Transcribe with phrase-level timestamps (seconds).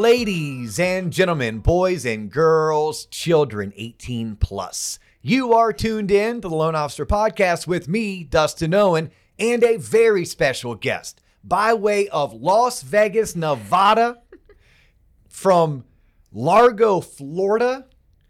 [0.00, 6.54] Ladies and gentlemen, boys and girls, children 18 plus, you are tuned in to the
[6.54, 12.32] Loan Officer Podcast with me, Dustin Owen, and a very special guest by way of
[12.32, 14.22] Las Vegas, Nevada,
[15.28, 15.84] from
[16.32, 17.84] Largo, Florida.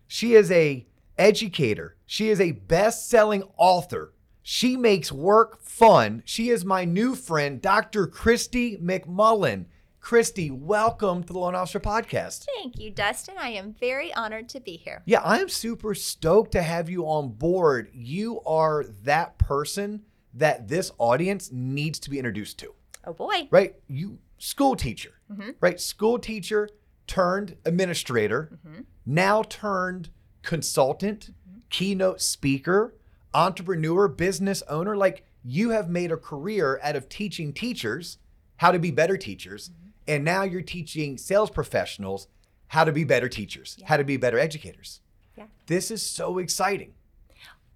[0.09, 1.96] She is a educator.
[2.05, 4.12] She is a best-selling author.
[4.43, 6.25] She makes work fun.
[6.25, 8.08] She is my new friend, Dr.
[8.08, 9.66] Christie McMullen.
[10.00, 12.46] Christie, welcome to the Loan Officer Podcast.
[12.57, 13.35] Thank you, Dustin.
[13.39, 15.03] I am very honored to be here.
[15.04, 17.91] Yeah, I am super stoked to have you on board.
[17.93, 20.03] You are that person
[20.35, 22.75] that this audience needs to be introduced to,
[23.05, 23.49] Oh boy.
[23.50, 23.77] right?
[23.89, 25.55] You school teacher, Mhm.
[25.61, 25.79] right?
[25.79, 26.69] School teacher
[27.07, 28.86] turned administrator, Mhm.
[29.05, 30.08] now turned
[30.43, 31.30] consultant,
[31.69, 32.94] keynote speaker,
[33.34, 34.97] entrepreneur, business owner.
[34.97, 38.19] Like you have made a career out of teaching teachers
[38.56, 39.70] how to be better teachers.
[40.11, 42.27] And now you're teaching sales professionals
[42.69, 43.86] how to be better teachers, Yeah.
[43.89, 45.00] how to be better educators.
[45.36, 45.44] Yeah.
[45.67, 46.94] This is so exciting.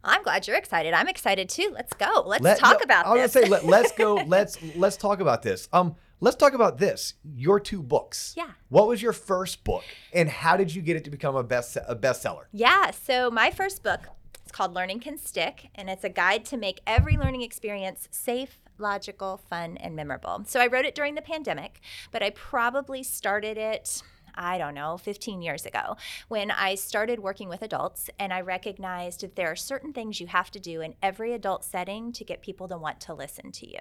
[0.02, 0.92] I'm glad you're excited.
[0.92, 1.70] I'm excited too.
[1.72, 2.24] Let's go.
[2.26, 3.34] Let's Let- talk no, about I was this.
[3.34, 4.14] gonna say let, let's go.
[4.26, 5.68] Let's let's talk about this.
[5.72, 7.14] Um, let's talk about this.
[7.34, 8.34] Your two books.
[8.36, 8.50] Yeah.
[8.68, 11.76] What was your first book, and how did you get it to become a best
[11.88, 12.44] a bestseller?
[12.52, 12.90] yeah.
[12.90, 14.00] So my first book
[14.44, 18.60] is called Learning Can Stick, and it's a guide to make every learning experience safe,
[18.78, 20.44] logical, fun, and memorable.
[20.46, 21.80] So I wrote it during the pandemic,
[22.10, 24.02] but I probably started it.
[24.34, 25.96] I don't know, 15 years ago,
[26.28, 30.26] when I started working with adults and I recognized that there are certain things you
[30.26, 33.68] have to do in every adult setting to get people to want to listen to
[33.68, 33.78] you.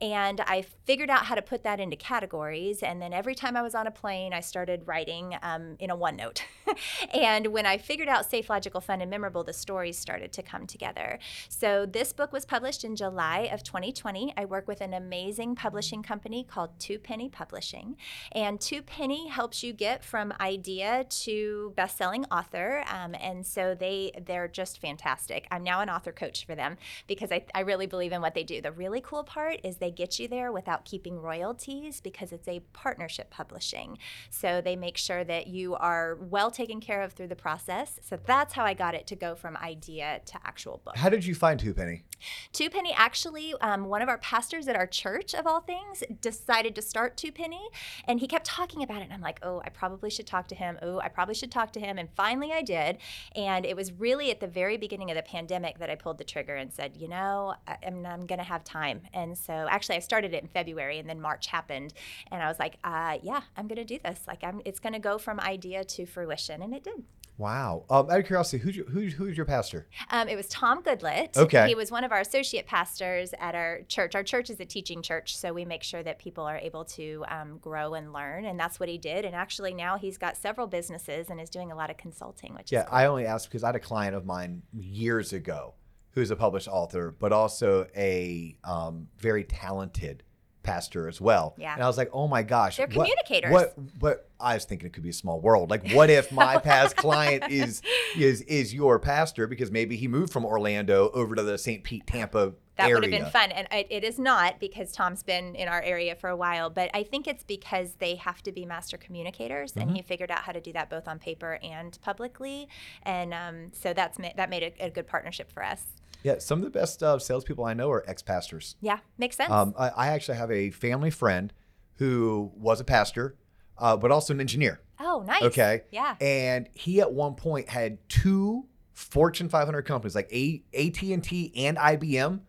[0.00, 2.82] And I figured out how to put that into categories.
[2.82, 5.96] And then every time I was on a plane, I started writing um, in a
[5.96, 6.40] OneNote.
[7.14, 10.66] and when I figured out safe, logical, fun, and memorable, the stories started to come
[10.66, 11.18] together.
[11.48, 14.34] So this book was published in July of 2020.
[14.36, 17.96] I work with an amazing publishing company called Two Penny Publishing.
[18.32, 22.84] And Two Penny helps you get from idea to best-selling author.
[22.92, 25.46] Um, and so they they're just fantastic.
[25.50, 28.44] I'm now an author coach for them because I, I really believe in what they
[28.44, 28.60] do.
[28.60, 32.60] The really cool part is they get you there without keeping royalties because it's a
[32.72, 33.98] partnership publishing.
[34.30, 38.00] So they make sure that you are well taken care of through the process.
[38.02, 40.96] So that's how I got it to go from idea to actual book.
[40.96, 42.04] How did you find Two Penny?
[42.52, 46.74] Two Penny actually, um, one of our pastors at our church, of all things, decided
[46.74, 47.68] to start Two Penny,
[48.06, 49.04] and he kept talking about it.
[49.04, 50.78] And I'm like, oh, I probably should talk to him.
[50.80, 51.98] Oh, I probably should talk to him.
[51.98, 52.98] And finally, I did.
[53.34, 56.24] And it was really at the very beginning of the pandemic that I pulled the
[56.24, 59.02] trigger and said, you know, I, I'm, I'm going to have time.
[59.12, 61.92] And so actually, I started it in February, and then March happened,
[62.30, 64.20] and I was like, uh, yeah, I'm going to do this.
[64.26, 67.04] Like, I'm, it's going to go from idea to fruition, and it did.
[67.36, 67.84] Wow.
[67.90, 69.88] Um, out of curiosity, who's your, who's who's your pastor?
[70.10, 71.36] Um, it was Tom Goodlett.
[71.36, 71.66] Okay.
[71.68, 74.14] He was one of our associate pastors at our church.
[74.14, 77.24] Our church is a teaching church, so we make sure that people are able to
[77.28, 79.24] um, grow and learn, and that's what he did.
[79.24, 82.70] And actually, now he's got several businesses and is doing a lot of consulting, which
[82.70, 82.98] Yeah, is cool.
[82.98, 85.74] I only asked because I had a client of mine years ago
[86.12, 90.22] who's a published author, but also a um, very talented
[90.64, 91.54] pastor as well.
[91.56, 91.74] Yeah.
[91.74, 92.78] And I was like, oh my gosh.
[92.78, 93.52] They're what- communicators.
[93.52, 95.70] What, what, I was thinking it could be a small world.
[95.70, 97.80] Like, what if my past client is
[98.16, 101.84] is is your pastor because maybe he moved from Orlando over to the St.
[101.84, 102.94] Pete, Tampa that area?
[102.94, 103.50] would have been fun.
[103.52, 106.90] And it, it is not because Tom's been in our area for a while, but
[106.94, 109.80] I think it's because they have to be master communicators, Mm-hmm.
[109.80, 112.68] and he figured out how to do that both on paper and publicly.
[113.02, 115.84] And um, so that's ma- that made a, a good partnership for us.
[116.22, 118.76] Yeah, some of the best uh, salespeople I know are ex pastors.
[118.80, 119.50] Yeah, makes sense.
[119.50, 121.52] Um, I, I actually have a family friend
[121.96, 123.36] who was a pastor,
[123.78, 124.80] uh, but also an engineer.
[125.00, 125.42] oh, nice.
[125.42, 125.82] Okay.
[125.90, 126.16] Yeah.
[126.20, 132.40] And he at one point had two Fortune 500 companies like A- AT&T and IBM.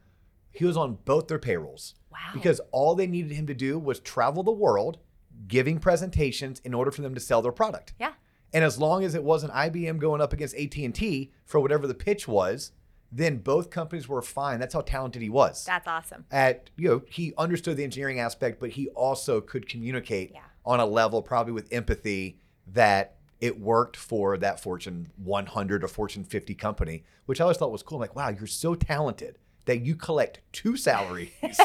[0.56, 2.18] He was on both their payrolls Wow.
[2.34, 5.00] because all they needed him to do was travel the world,
[5.48, 7.94] giving presentations in order for them to sell their product.
[8.00, 8.14] Yeah.
[8.54, 12.28] And as long as it wasn't IBM going up against AT&T for whatever the pitch
[12.28, 12.72] was,
[13.12, 14.60] then both companies were fine.
[14.60, 15.66] That's how talented he was.
[15.66, 16.26] That's awesome.
[16.32, 20.42] At you know, he understood the engineering aspect, but he also could communicate Yeah.
[20.66, 26.24] on a level probably with empathy that it worked for that Fortune 100 or Fortune
[26.24, 27.98] 50 company, which I always thought was cool.
[27.98, 31.32] I'm like, wow, you're so talented that you collect two salaries.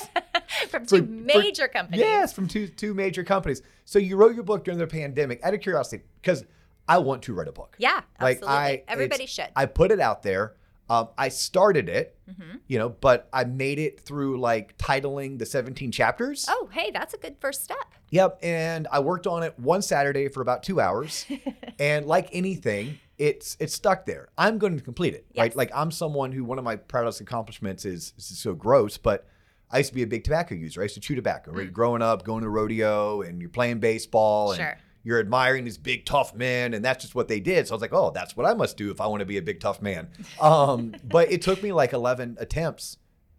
[0.69, 2.01] From two for- major companies.
[2.01, 3.63] yes, from two two major companies.
[3.85, 6.45] So you wrote your book during the pandemic out of curiosity because
[6.89, 7.77] I want to write a book.
[7.79, 8.49] Yeah, Like, absolutely.
[8.57, 9.49] I- Everybody should.
[9.55, 10.55] I put it out there.
[10.89, 15.47] Um, I started it, hmm you know, but I made it through like titling the
[15.47, 16.47] 17 chapters.
[16.49, 17.79] Oh, hey, that's a good first step.
[18.11, 18.41] Yep.
[18.43, 21.27] And I worked on it one Saturday for about two hours.
[21.79, 24.31] and like anything, it's it's stuck there.
[24.39, 25.27] I'm going to complete it.
[25.37, 25.55] Right.
[25.55, 29.27] Like I'm someone who one of my proudest accomplishments is, this is so gross, but
[29.71, 30.81] I used to be a big tobacco user.
[30.81, 31.69] I used to chew tobacco, right?
[31.69, 31.73] Mm.
[31.73, 34.79] Growing up, going to rodeo and you're playing baseball and Sure.
[35.05, 37.69] you're admiring these big tough men and that's just what they did.
[37.69, 39.37] So I was like, oh, that's what I must do if I want to be
[39.37, 40.09] a big tough man.
[40.41, 42.97] Um, but it took me like 11 attempts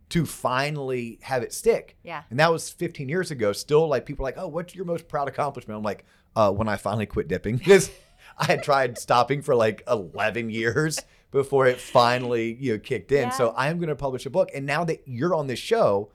[0.09, 1.97] to finally have it stick.
[2.03, 2.21] Yeah.
[2.29, 3.51] And that was 15 years ago.
[3.51, 5.75] Still, like people are like, oh, what's your most proud accomplishment?
[5.75, 6.05] I'm like,
[6.35, 7.89] uh, when I finally quit dipping because
[8.37, 10.99] I had tried stopping for like 11 years
[11.31, 13.23] before it finally you know kicked in.
[13.23, 13.29] Yeah.
[13.29, 16.11] So I'm going to publish a book, and now that you're on this show,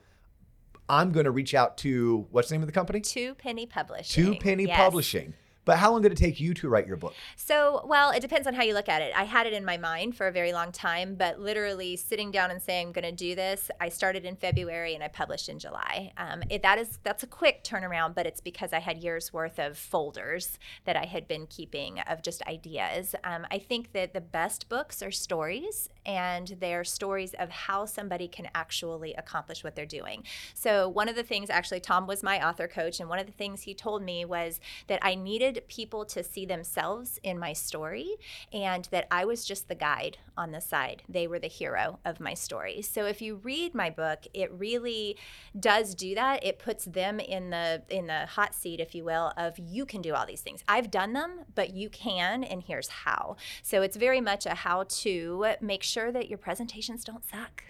[0.89, 3.01] I'm going to reach out to what's the name of the company?
[3.01, 4.25] Two Penny Publishing.
[4.25, 4.77] Two Penny Yes.
[4.77, 5.33] Publishing.
[5.67, 7.13] But how long did it take you to write your book?
[7.35, 9.11] So, well, it depends on how you look at it.
[9.13, 12.51] I had it in my mind for a very long time, but literally sitting down
[12.51, 15.59] and saying I'm going to do this, I started in February and I published in
[15.59, 16.13] July.
[16.15, 19.59] Um, it, that is that's a quick turnaround, but it's because I had years worth
[19.59, 23.13] of folders that I had been keeping of just ideas.
[23.25, 28.27] Um, I think that the best books are stories, and they're stories of how somebody
[28.27, 30.23] can actually accomplish what they're doing.
[30.53, 33.33] So, one of the things, actually, Tom was my author coach, and one of the
[33.33, 38.11] things he told me was that I needed people to see themselves in my story
[38.53, 41.03] and that I was just the guide on the side.
[41.09, 42.81] They were the hero of my story.
[42.81, 45.17] So, if you read my book, it really
[45.59, 46.43] does do that.
[46.43, 50.01] It puts them in the in the hot seat, if you will, of you can
[50.01, 50.63] do all these things.
[50.69, 53.35] I've done them, but you can, and here's how.
[53.61, 57.63] So, it's very much a how to make sure that your presentations don't suck.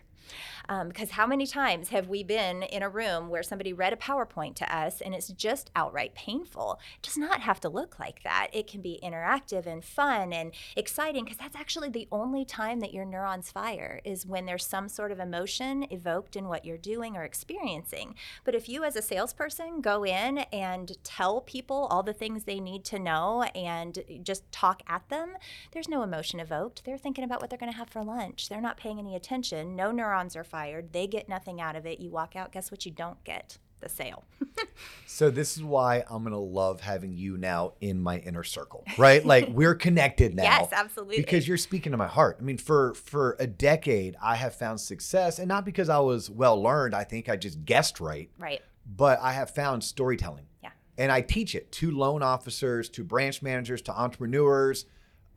[0.70, 3.98] Um, because how many times have we been in a room where somebody read a
[3.98, 6.80] PowerPoint to us and it's just outright painful?
[6.98, 8.50] It does not have to look like that.
[8.52, 12.94] It can be interactive and fun and exciting because that's actually the only time that
[12.94, 17.16] your neurons fire is when there's some sort of emotion evoked in what you're doing
[17.16, 18.16] or experiencing.
[18.44, 22.60] But if you, as a salesperson, go in and tell people all the things they
[22.60, 25.38] need to know and just talk at them,
[25.72, 26.84] there's no emotion evoked.
[26.84, 28.50] They're thinking about what they're going to have for lunch.
[28.50, 29.76] They're not paying any attention.
[29.76, 30.92] No neurons are fired.
[30.92, 32.00] They get nothing out of it.
[32.00, 33.60] You walk out, guess what you don't get?
[33.80, 34.24] The sale.
[35.08, 39.26] So this is why I'm gonna love having you now in my inner circle, right?
[39.26, 40.44] like we're connected now.
[40.44, 41.18] Yes, absolutely.
[41.18, 42.38] Because you're speaking to my heart.
[42.40, 46.30] I mean, for for a decade, I have found success, and not because I was
[46.30, 46.94] well learned.
[46.94, 48.62] I think I just guessed right, right.
[48.86, 50.46] but I have found storytelling.
[50.62, 50.70] Yeah.
[51.00, 54.86] And I teach it to loan officers, to branch managers, to entrepreneurs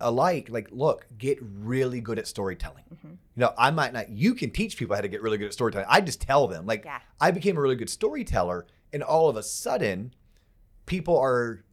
[0.01, 0.49] alike.
[0.51, 2.85] Like, look, get really good at storytelling.
[2.95, 3.09] Mm-hmm.
[3.11, 4.09] You know, I might not.
[4.11, 5.87] You can teach people how to get really good at storytelling.
[5.89, 6.67] I just tell them.
[6.67, 7.01] Like, Yeah.
[7.21, 10.15] I became a really good storyteller, and all of a sudden,
[10.87, 11.65] people are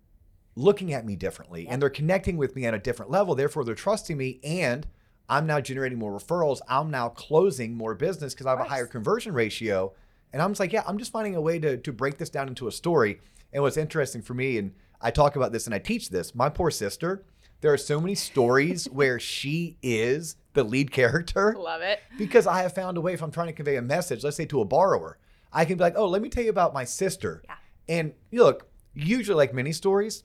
[0.56, 1.72] looking at me differently Yep.
[1.74, 3.36] and they're connecting with me on a different level.
[3.36, 4.88] Therefore, they're trusting me, and
[5.30, 6.62] I'm now generating more referrals.
[6.68, 9.94] I'm now closing more business because I have a higher conversion ratio.
[10.34, 12.48] And I'm just like, yeah, I'm just finding a way to to break this down
[12.48, 13.20] into a story.
[13.54, 16.50] And what's interesting for me, and I talk about this and I teach this, my
[16.50, 17.24] poor sister.
[17.62, 22.00] There are so many stories where she is the lead character Love it.
[22.18, 24.46] because I have found a way if I'm trying to convey a message, let's say
[24.48, 25.18] to a borrower,
[25.54, 27.42] I can be like, oh, let me tell you about my sister.
[27.46, 27.56] Yeah.
[27.90, 30.24] And you look, usually like many stories,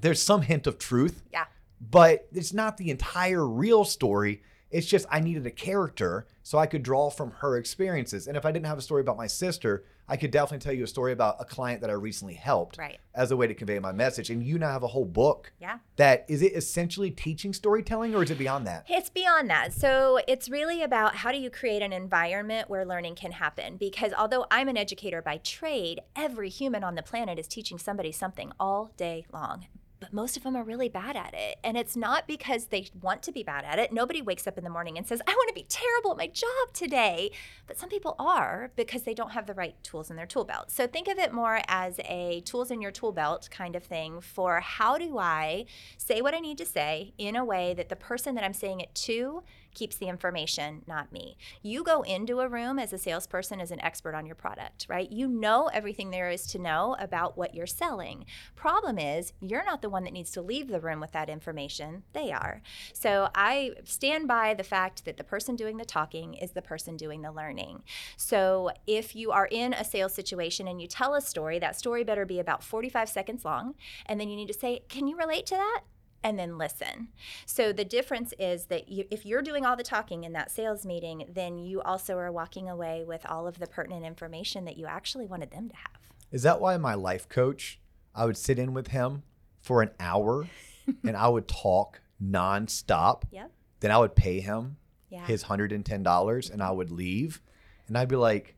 [0.00, 1.44] there's some hint of truth, Yeah.
[1.80, 4.42] but it's not the entire real story.
[4.74, 8.26] It's just I needed a character so I could draw from her experiences.
[8.26, 10.82] And if I didn't have a story about my sister, I could definitely tell you
[10.82, 12.98] a story about a client that I recently helped Right.
[13.14, 14.30] as a way to convey my message.
[14.30, 15.78] And you now have a whole book Yeah.
[15.94, 18.84] that is it essentially teaching storytelling or is it beyond that?
[18.88, 19.72] It's beyond that.
[19.72, 23.76] So it's really about how do you create an environment where learning can happen?
[23.76, 28.10] Because although I'm an educator by trade, every human on the planet is teaching somebody
[28.10, 29.66] something all day long.
[30.04, 31.56] But most of them are really bad at it.
[31.64, 33.90] And it's not because they want to be bad at it.
[33.90, 36.26] Nobody wakes up in the morning and says, I want to be terrible at my
[36.26, 37.30] job today.
[37.66, 40.70] But some people are because they don't have the right tools in their tool belt.
[40.70, 44.20] So think of it more as a tools in your tool belt kind of thing
[44.20, 45.64] for how do I
[45.96, 48.80] say what I need to say in a way that the person that I'm saying
[48.80, 49.42] it to
[49.74, 51.36] keeps the information, not me.
[51.62, 55.10] You go into a room as a salesperson as an expert on your product, right?
[55.10, 58.24] You know everything there is to know about what you're selling.
[58.56, 62.02] Problem is, you're not the one that needs to leave the room with that information.
[62.12, 62.62] They are.
[62.92, 66.96] So I stand by the fact that the person doing the talking is the person
[66.96, 67.82] doing the learning.
[68.16, 72.04] So if you are in a sales situation and you tell a story, that story
[72.04, 73.74] better be about 45 seconds long.
[74.06, 75.82] And then you need to say, Can you relate to that?
[76.24, 77.08] And then listen.
[77.46, 80.84] So the difference is that you, if you're doing all the talking in that sales
[80.84, 84.86] meeting, then you also are walking away with all of the pertinent information that you
[84.86, 86.00] actually wanted them to have.
[86.32, 87.78] Is that why my life coach,
[88.14, 89.22] I would sit in with him
[89.60, 90.48] for an hour
[91.04, 93.22] and I would talk nonstop.
[93.30, 93.52] Yep.
[93.80, 94.78] Then I would pay him
[95.10, 95.26] Yeah.
[95.26, 97.42] his $110 and I would leave.
[97.86, 98.56] And I'd be like,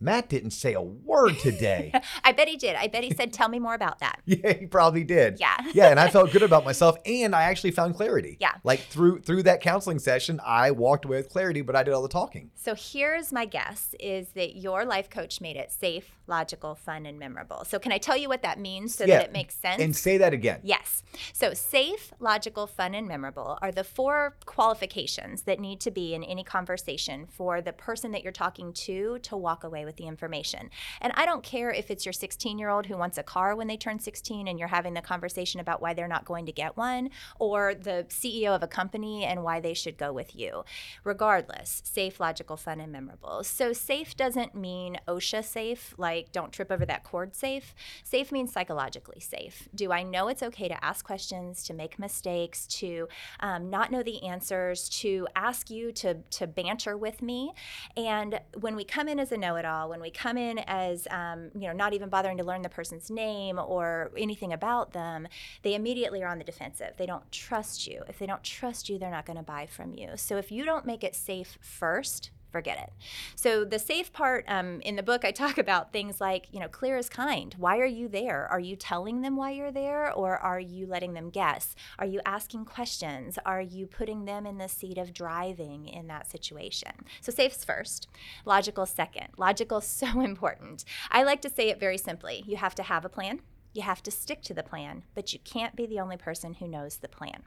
[0.00, 1.92] Matt didn't say a word today.
[2.24, 2.76] I bet he did.
[2.76, 4.20] I bet he said, Tell me more about that.
[4.26, 5.38] yeah, he probably did.
[5.40, 5.56] Yeah.
[5.74, 8.36] yeah, and I felt good about myself and I actually found clarity.
[8.40, 8.52] Yeah.
[8.64, 12.02] Like through through that counseling session, I walked away with clarity, but I did all
[12.02, 12.50] the talking.
[12.54, 17.18] So here's my guess is that your life coach made it safe, logical, fun, and
[17.18, 17.64] memorable.
[17.64, 19.82] So can I tell you what that means so Yeah, that it makes sense?
[19.82, 20.60] And say that again.
[20.62, 21.02] Yes.
[21.32, 26.22] So, safe, logical, fun, and memorable are the four qualifications that need to be in
[26.22, 30.68] any conversation for the person that you're talking to to walk away with the information.
[31.00, 33.66] And I don't care if it's your 16 year old who wants a car when
[33.66, 36.76] they turn 16 and you're having the conversation about why they're not going to get
[36.76, 40.62] one, or the CEO of a company and why they should go with you.
[41.04, 43.42] Regardless, safe, logical, fun, and memorable.
[43.44, 47.74] So, safe doesn't mean OSHA safe, like don't trip over that cord safe.
[48.04, 49.68] Safe means psychologically safe.
[49.74, 53.08] Do I know it's okay to ask questions, to make mistakes, to
[53.40, 57.52] um, not know the answers, to ask you to, to banter with me?
[57.96, 61.06] And when we come in as a know it all, when we come in as,
[61.10, 65.28] um, you know, not even bothering to learn the person's name or anything about them,
[65.62, 66.94] they immediately are on the defensive.
[66.96, 68.02] They don't trust you.
[68.08, 70.10] If they don't trust you, they're not going to buy from you.
[70.16, 72.92] So if you don't make it safe first, forget it.
[73.34, 76.68] So the safe part um, in the book, I talk about things like, you know,
[76.68, 77.54] clear as kind.
[77.58, 78.46] Why are you there?
[78.50, 81.74] Are you telling them why you're there, or are you letting them guess?
[81.98, 83.38] Are you asking questions?
[83.44, 86.92] Are you putting them in the seat of driving in that situation?
[87.20, 88.08] So safe's first,
[88.44, 89.28] logical second.
[89.36, 90.84] Logical so important.
[91.10, 92.44] I like to say it very simply.
[92.46, 93.40] You have to have a plan.
[93.74, 96.66] You have to stick to the plan, but you can't be the only person who
[96.66, 97.42] knows the plan.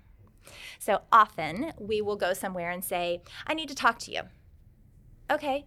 [0.79, 4.21] So often we will go somewhere and say, I need to talk to you.
[5.29, 5.65] Okay,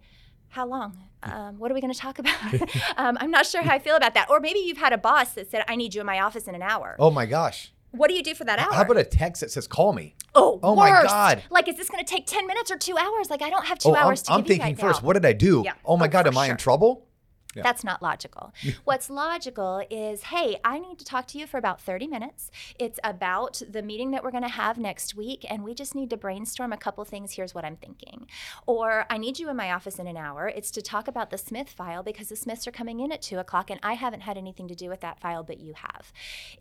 [0.49, 0.97] how long?
[1.23, 2.35] Um, what are we going to talk about?
[2.97, 4.29] um, I'm not sure how I feel about that.
[4.29, 6.55] Or maybe you've had a boss that said, I need you in my office in
[6.55, 6.95] an hour.
[6.99, 7.71] Oh my gosh.
[7.91, 8.73] What do you do for that hour?
[8.73, 10.15] How about a text that says call me?
[10.35, 10.89] oh, Oh my.
[10.89, 11.43] God.
[11.49, 13.29] Like, is this going to take 10 minutes or two hours?
[13.29, 15.01] Like, I don't have two oh, I'm, hours to I'm give you thinking right first,
[15.01, 15.07] now.
[15.07, 15.61] what did I do?
[15.65, 15.73] Yeah.
[15.85, 17.04] Oh my Oh, God, am I in trouble?
[17.55, 17.63] Yeah.
[17.63, 18.53] That's not logical.
[18.83, 22.51] What's logical is hey, I need to talk to you for about 30 minutes.
[22.77, 26.09] It's about the meeting that we're going to have next week, and we just need
[26.09, 27.33] to brainstorm a couple things.
[27.33, 28.27] Here's what I'm thinking.
[28.65, 30.47] Or I need you in my office in an hour.
[30.47, 33.39] It's to talk about the Smith file because the Smiths are coming in at 2
[33.39, 36.11] o'clock, and I haven't had anything to do with that file, but you have.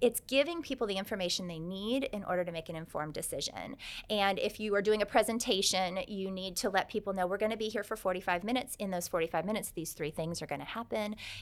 [0.01, 3.77] It's giving people the information they need in order to make an informed decision.
[4.09, 7.51] And if you are doing a presentation, you need to let people know we're going
[7.51, 8.77] to be here for 45 minutes.
[8.79, 10.84] In those 45 minutes, these three things are going to happen.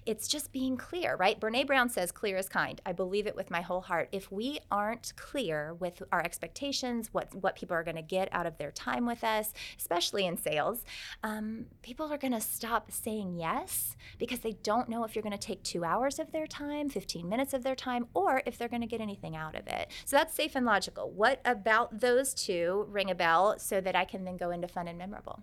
[0.07, 1.39] It's just being clear, right?
[1.41, 2.81] Brene Brown says, clear is kind.
[2.85, 4.09] I believe it with my whole heart.
[4.13, 8.47] If we aren't clear with our expectations, what, what people are going to get out
[8.47, 10.85] of their time with us, especially in sales,
[11.23, 15.33] um, people are going to stop saying yes because they don't know if you're going
[15.33, 18.69] to take two hours of their time, 15 minutes of their time, or if they're
[18.69, 19.91] going to get anything out of it.
[20.05, 21.11] So that's safe and logical.
[21.11, 24.89] What about those two ring a bell so that I can then go into fun
[24.89, 25.43] and memorable?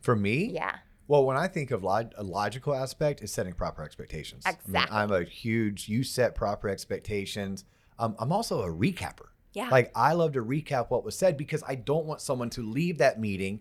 [0.00, 0.50] For me?
[0.52, 0.76] Yeah.
[1.06, 4.44] Well, when I think of log- a logical aspect, is setting proper expectations.
[4.46, 4.96] Exactly.
[4.96, 7.64] I am a huge, you set proper expectations.
[7.98, 9.26] Um, I'm also a recapper.
[9.52, 9.68] Yeah.
[9.68, 12.98] Like, I love to recap what was said because I don't want someone to leave
[12.98, 13.60] that meeting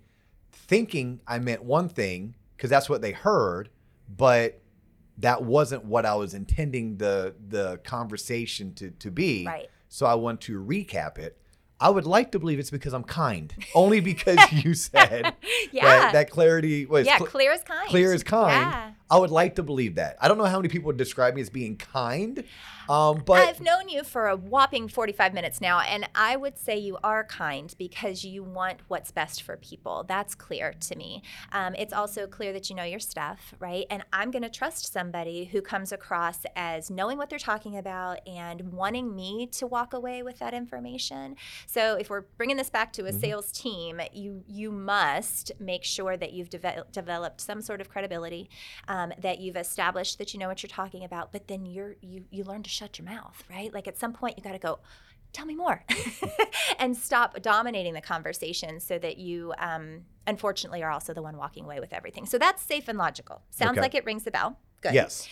[0.52, 3.70] thinking I meant one thing because that's what they heard,
[4.08, 4.62] but
[5.18, 9.46] that wasn't what I was intending the the conversation to, to be.
[9.46, 9.70] Right.
[9.90, 11.38] So I want to recap it.
[11.80, 15.34] I would like to believe it's because I'm kind, only because you said
[15.72, 15.84] Yeah.
[15.86, 17.90] that, that clarity was yeah, cl- clear as kind.
[17.90, 18.52] clear as kind.
[18.62, 18.92] Yeah.
[19.10, 20.18] I would like to believe that.
[20.20, 22.44] I don't know how many people would describe me as being kind,
[22.90, 26.78] um, but I've known you for a whopping 45 minutes now, and I would say
[26.78, 30.04] you are kind because you want what's best for people.
[30.08, 31.22] That's clear to me.
[31.52, 33.86] Um, it's also clear that you know your stuff, right?
[33.90, 38.20] And I'm going to trust somebody who comes across as knowing what they're talking about
[38.28, 41.36] and wanting me to walk away with that information.
[41.68, 46.18] So if we're bringing this back to a sales team, you you must make sure
[46.18, 48.50] that you've deve- developed some sort of credibility,
[48.88, 52.26] um, that you've established that you know what you're talking about, but then you're you
[52.32, 53.74] you learn to shut your mouth, right?
[53.74, 54.80] Like at some point you got to go.
[55.32, 55.84] Tell me more,
[56.80, 61.66] and stop dominating the conversation so that you, um, unfortunately, are also the one walking
[61.66, 62.28] away with everything.
[62.28, 63.42] So that's safe and logical.
[63.50, 63.82] Sounds Okay.
[63.82, 64.60] like it rings the bell.
[64.82, 64.94] Good.
[64.94, 65.28] yes,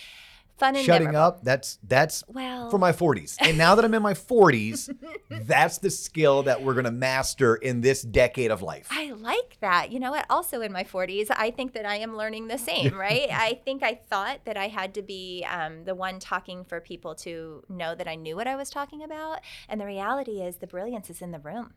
[0.62, 1.38] Fun and shutting memorable.
[1.38, 1.44] up.
[1.44, 3.36] That's that's Well, for my 40s.
[3.40, 4.96] And now that I'm in my 40s,
[5.30, 8.88] that's the skill that we're going to master in this decade of life.
[8.92, 9.92] I like that.
[9.92, 10.28] You know what?
[10.30, 13.28] Also in my 40s, I think that I am learning the same, right?
[13.32, 17.16] I think I thought that I had to be um, the one talking for people
[17.16, 19.40] to know that I knew what I was talking about.
[19.68, 21.74] And the reality is, the brilliance is in the room.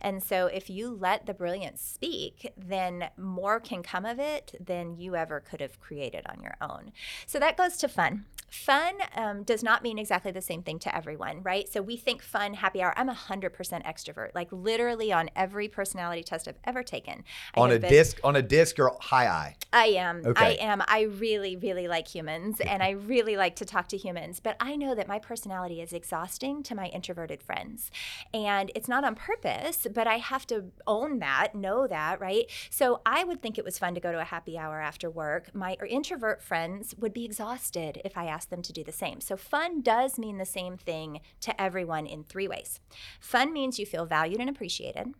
[0.00, 4.96] And so if you let the brilliance speak, then more can come of it than
[4.96, 6.90] you ever could have created on your own.
[7.26, 8.23] So that goes to fun.
[8.54, 11.68] Fun um, does not mean exactly the same thing to everyone, right?
[11.68, 12.94] So we think fun, happy hour.
[12.96, 13.50] I'm a 100%
[13.84, 17.24] extrovert, like literally on every personality test I've ever taken.
[17.56, 19.56] I on a been- DISC, on a DISC or high eye.
[19.72, 20.22] I am.
[20.36, 20.82] I am.
[20.86, 24.38] I really, really like humans and I really like to talk to humans.
[24.38, 27.90] But I know that my personality is exhausting to my introverted friends.
[28.32, 32.44] And it's not on purpose, but I have to own that, know that, right?
[32.70, 35.52] So I would think it was fun to go to a happy hour after work.
[35.52, 39.20] My introvert friends would be exhausted if I asked them to do the same.
[39.20, 42.80] So fun does mean the same thing to everyone in three ways.
[43.20, 45.14] Fun means you feel valued and appreciated.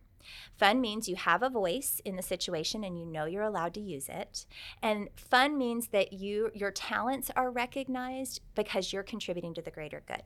[0.57, 3.81] Fun means you have a voice in the situation and you know you're allowed to
[3.81, 4.47] use it.
[4.83, 10.03] And fun means that you your talents are recognized because you're contributing to the greater
[10.07, 10.23] good.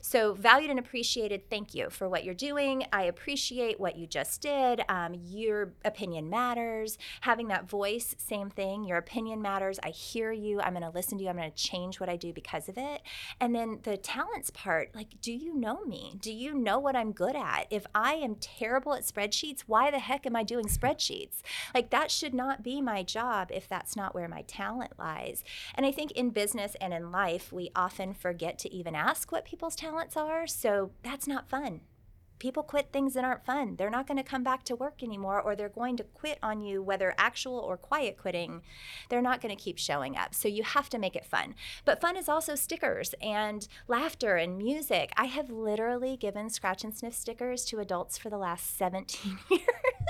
[0.00, 2.84] So valued and appreciated, thank you for what you're doing.
[2.92, 4.82] I appreciate what you just did.
[4.88, 6.98] Um, your opinion matters.
[7.22, 8.84] Having that voice, same thing.
[8.84, 9.78] Your opinion matters.
[9.82, 10.60] I hear you.
[10.60, 11.30] I'm going to listen to you.
[11.30, 13.02] I'm going to change what I do because of it.
[13.40, 16.14] And then the talents part, like, do you know me?
[16.20, 17.66] Do you know what I'm good at?
[17.70, 21.42] If I am terrible at spreadsheets, why the heck am I doing spreadsheets?
[21.74, 25.44] Like, that should not be my job if that's not where my talent lies.
[25.74, 29.44] And I think in business and in life, we often forget to even ask what
[29.56, 30.46] people's talents are.
[30.46, 31.80] So that's not fun.
[32.38, 33.76] People quit things that aren't fun.
[33.76, 36.60] They're not going to come back to work anymore, or they're going to quit on
[36.60, 38.60] you, whether actual or quiet quitting.
[39.08, 40.34] They're not going to keep showing up.
[40.34, 41.54] So you have to make it fun.
[41.86, 45.10] But fun is also stickers and laughter and music.
[45.16, 49.62] I have literally given scratch and sniff stickers to adults for the last 17 years.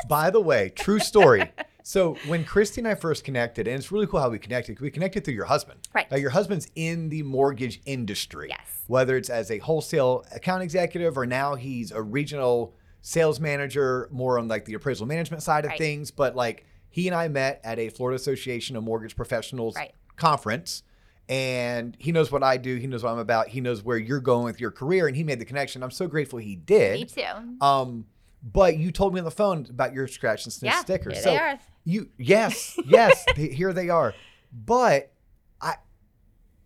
[0.08, 1.52] By the way, true story.
[1.88, 4.80] so when Christie and I first connected, and it's really cool how we connected.
[4.80, 5.86] We connected through your husband.
[5.94, 6.10] Right.
[6.10, 8.48] Now, your husband's in the mortgage industry.
[8.48, 8.82] Yes.
[8.88, 14.36] Whether it's as a wholesale account executive or now he's a regional sales manager, more
[14.36, 15.78] on like the appraisal management side of Right.
[15.78, 16.10] things.
[16.10, 19.92] But like he and I met at a Florida Association of Mortgage Professionals Right.
[20.16, 20.82] conference.
[21.28, 22.74] And he knows what I do.
[22.78, 23.46] He knows what I'm about.
[23.46, 25.06] He knows where you're going with your career.
[25.06, 25.84] And he made the connection.
[25.84, 26.94] I'm so grateful he did.
[26.98, 27.56] Me too.
[27.64, 28.06] Um,
[28.52, 31.22] but you told me on the phone about your scratch and sniff Yeah, stickers.
[31.22, 31.58] so they are.
[31.84, 34.14] you yes, yes, here they are.
[34.52, 35.12] But
[35.60, 35.74] I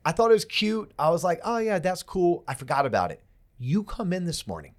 [0.05, 0.93] I thought it was cute.
[0.99, 2.45] I was like, oh yeah, that's cool.
[2.47, 3.23] I forgot about it.
[3.59, 4.75] You come in this morning.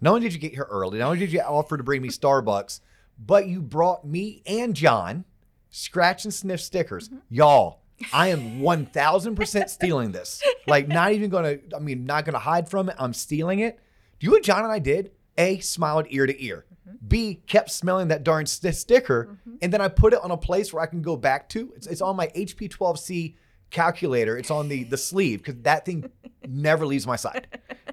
[0.00, 2.08] Not only did you get here early, not only did you offer to bring me
[2.08, 2.80] Starbucks,
[3.18, 5.24] but you brought me and John
[5.70, 7.08] scratch and sniff stickers.
[7.08, 7.18] Mm-hmm.
[7.30, 7.80] Y'all,
[8.12, 10.42] I am 1000% stealing this.
[10.66, 12.96] Like, not even gonna, I mean, not gonna hide from it.
[12.98, 13.78] I'm stealing it.
[14.20, 15.12] Do you know what John and I did?
[15.38, 16.66] A, smiled ear to ear.
[16.88, 17.06] Mm-hmm.
[17.06, 19.28] B, kept smelling that darn st- sticker.
[19.30, 19.56] Mm-hmm.
[19.62, 21.72] And then I put it on a place where I can go back to.
[21.76, 23.36] It's, it's on my HP 12C
[23.70, 24.36] calculator.
[24.36, 26.10] It's on the, the sleeve because that thing
[26.48, 27.46] never leaves my side.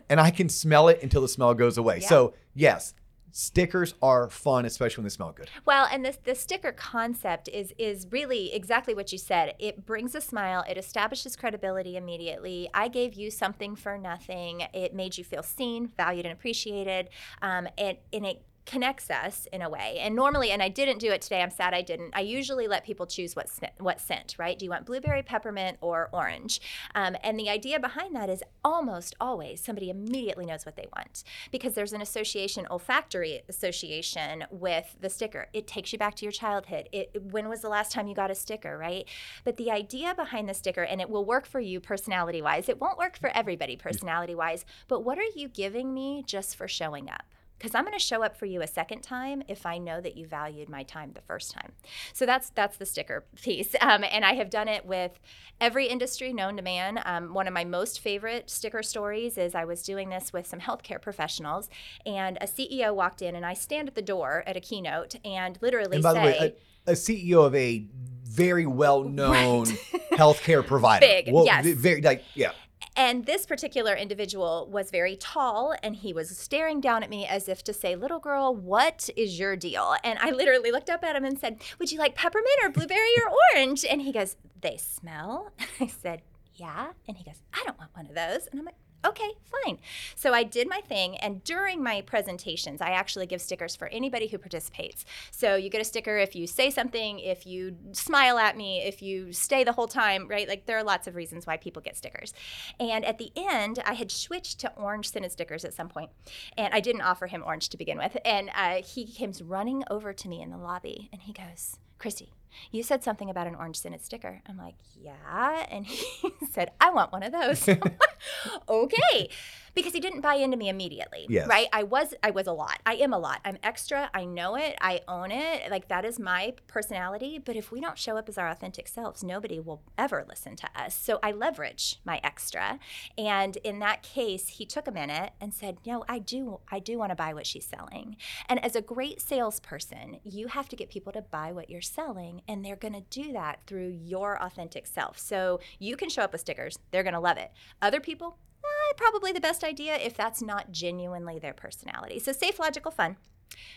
[0.10, 2.00] And I can smell it until the smell goes away.
[2.02, 2.08] Yeah.
[2.08, 2.94] So, yes,
[3.34, 5.50] stickers are fun, especially when they smell good.
[5.66, 9.56] Well, and this the sticker concept is is really exactly what you said.
[9.60, 10.64] It brings a smile.
[10.70, 12.70] It establishes credibility immediately.
[12.74, 14.62] I gave you something for nothing.
[14.74, 17.10] It made you feel seen, valued, and appreciated.
[17.42, 19.98] Um, and and it connects us in a way.
[20.00, 21.42] And normally, and I didn't do it today.
[21.42, 22.12] I'm sad I didn't.
[22.16, 23.50] I usually let people choose what
[23.80, 24.36] what scent.
[24.38, 24.58] Right?
[24.58, 26.62] Do you want blueberry, peppermint, or orange?
[26.96, 31.24] Um, and the idea behind that is almost always somebody immediately knows what they want
[31.52, 35.48] because there's an association, olfactory association with the sticker.
[35.54, 36.90] It takes you back to your childhood.
[36.92, 39.08] It, when was the last time you got a sticker, right?
[39.44, 42.80] But the idea behind the sticker, and it will work for you personality wise, it
[42.80, 47.10] won't work for everybody personality wise, but what are you giving me just for showing
[47.10, 47.24] up?
[47.64, 50.18] Because I'm going to show up for you a second time if I know that
[50.18, 51.72] you valued my time the first time.
[52.12, 55.18] So that's that's the sticker piece, um, and I have done it with
[55.62, 57.02] every industry known to man.
[57.06, 60.60] Um, one of my most favorite sticker stories is I was doing this with some
[60.60, 61.70] healthcare professionals,
[62.06, 65.58] and a CEO walked in, and I stand at the door at a keynote and
[65.62, 66.20] literally And by say.
[66.20, 67.86] the way, a, a CEO of a
[68.26, 69.68] very well known
[70.12, 71.06] healthcare provider.
[71.06, 71.66] Big, Well, yes.
[71.66, 72.52] Very, like, yeah.
[72.96, 77.50] And this particular individual was very tall and he was staring down at me as
[77.50, 79.96] if to say, Little girl, what is your deal?
[80.04, 83.10] And I literally looked up at him and said, Would you like peppermint or blueberry
[83.18, 83.84] or orange?
[83.84, 85.52] And he goes, They smell?
[85.80, 86.22] And I said,
[86.56, 86.92] Yeah.
[87.08, 88.48] And he goes, I don't want one of those.
[88.48, 88.76] And I'm like,
[89.06, 89.80] Okay, fine.
[90.16, 94.28] So I did my thing, and during my presentations, I actually give stickers for anybody
[94.28, 95.04] who participates.
[95.30, 99.02] So you get a sticker if you say something, if you smile at me, if
[99.02, 100.48] you stay the whole time, right?
[100.48, 102.34] Like there are lots of reasons why people get stickers.
[102.80, 106.10] And at the end, I had switched to orange scented stickers at some point,
[106.58, 108.16] and I didn't offer him orange to begin with.
[108.24, 112.32] And uh, he comes running over to me in the lobby, and he goes, Christie,
[112.72, 114.42] You said something about an orange scented sticker.
[114.48, 115.66] I'm like, Yeah.
[115.70, 117.68] And he said, I want one of those.
[118.70, 119.30] okay.
[119.74, 121.26] Because he didn't buy into me immediately.
[121.30, 121.48] Yes.
[121.48, 121.68] Right?
[121.74, 122.80] I was I was a lot.
[122.86, 123.42] I am a lot.
[123.44, 124.10] I'm extra.
[124.14, 124.76] I know it.
[124.82, 125.70] I own it.
[125.72, 127.40] Like that is my personality.
[127.44, 130.70] But if we don't show up as our authentic selves, nobody will ever listen to
[130.76, 130.96] us.
[130.96, 132.80] So I leverage my extra.
[133.18, 136.98] And in that case, he took a minute and said, No, I do I do
[136.98, 138.18] want to buy what she's selling.
[138.48, 142.42] And as a great salesperson, you have to get people to buy what you're selling,
[142.48, 145.18] and they're going to do that through your authentic self.
[145.18, 147.52] So you can show up with stickers, they're going to love it.
[147.82, 152.20] Other people, eh, probably the best idea if that's not genuinely their personality.
[152.20, 153.18] So safe, logical, fun.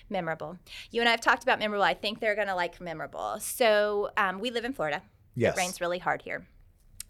[0.08, 0.58] Memorable.
[0.90, 1.84] You and I have talked about memorable.
[1.84, 3.38] I think they're going to like memorable.
[3.40, 5.02] So um, we live in Florida.
[5.34, 5.54] Yes.
[5.54, 6.46] It rains really hard here.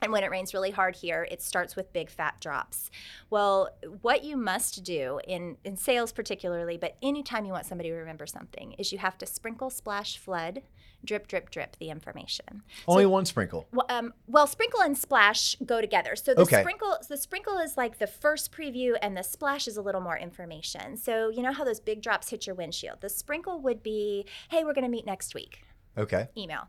[0.03, 2.91] And when it rains really hard here, it starts with big fat drops.
[3.31, 3.71] Well,
[4.03, 8.27] what you must do in, in sales, particularly, but anytime you want somebody to remember
[8.27, 10.63] something, is you have to sprinkle, splash, flood,
[11.05, 12.63] drip, drip, drip the information.
[12.87, 13.67] Only one sprinkle.
[13.73, 16.17] Well, um, well, sprinkle and splash go together.
[16.17, 16.61] So the Okay.
[16.61, 20.19] sprinkle, the sprinkle is like the first preview, and the splash is a little more
[20.19, 20.97] information.
[20.97, 23.01] So you know how those big drops hit your windshield.
[23.01, 25.63] The sprinkle would be, "Hey, we're going to meet next week."
[25.99, 26.29] Okay.
[26.37, 26.69] email.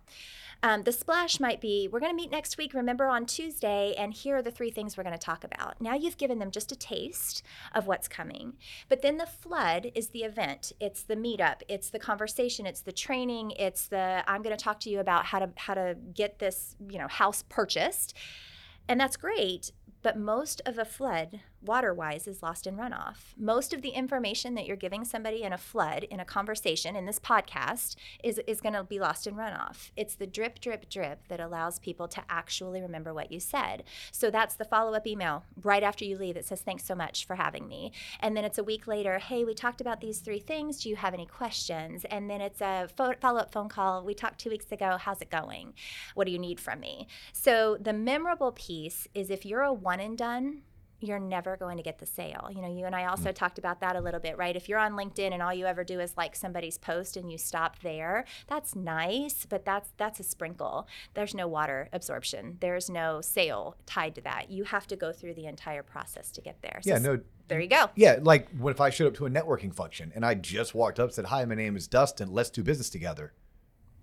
[0.63, 4.13] Um, the splash might be we're going to meet next week, remember on Tuesday, and
[4.13, 5.79] here are the three things we're going to talk about.
[5.79, 7.43] Now you've given them just a taste
[7.75, 8.53] of what's coming.
[8.89, 12.91] But then the flood is the event, it's the meetup, it's the conversation, it's the
[12.91, 16.39] training, it's the I'm going to talk to you about how to how to get
[16.39, 18.15] this, you know, house purchased.
[18.89, 23.33] And that's great, but most of a flood, water wise, is lost in runoff.
[23.37, 27.05] Most of the information that you're giving somebody in a flood, in a conversation, in
[27.05, 29.91] this podcast, is, is going to be lost in runoff.
[29.95, 33.83] It's the drip, drip, drip that allows people to actually remember what you said.
[34.11, 37.25] So that's the follow up email right after you leave that says, Thanks so much
[37.25, 37.91] for having me.
[38.19, 40.81] And then it's a week later, Hey, we talked about these three things.
[40.81, 42.05] Do you have any questions?
[42.09, 44.03] And then it's a fo- follow up phone call.
[44.03, 44.97] We talked two weeks ago.
[44.99, 45.73] How's it going?
[46.15, 47.07] What do you need from me?
[47.33, 50.61] So the memorable piece is if you're a one and done,
[50.99, 52.49] you're never going to get the sale.
[52.53, 53.09] You know, you and I mm.
[53.09, 54.55] also talked about that a little bit, right?
[54.55, 57.37] If you're on LinkedIn and all you ever do is like somebody's post and you
[57.37, 60.87] stop there, that's nice, but that's that's a sprinkle.
[61.13, 62.57] There's no water absorption.
[62.59, 64.49] There's no sale tied to that.
[64.49, 66.79] You have to go through the entire process to get there.
[66.81, 67.19] So Yeah, no.
[67.47, 67.89] There you go.
[67.95, 70.99] Yeah, like what if I showed up to a networking function and I just walked
[70.99, 72.33] up, said, "Hi, my name is Dustin.
[72.33, 73.33] Let's do business together."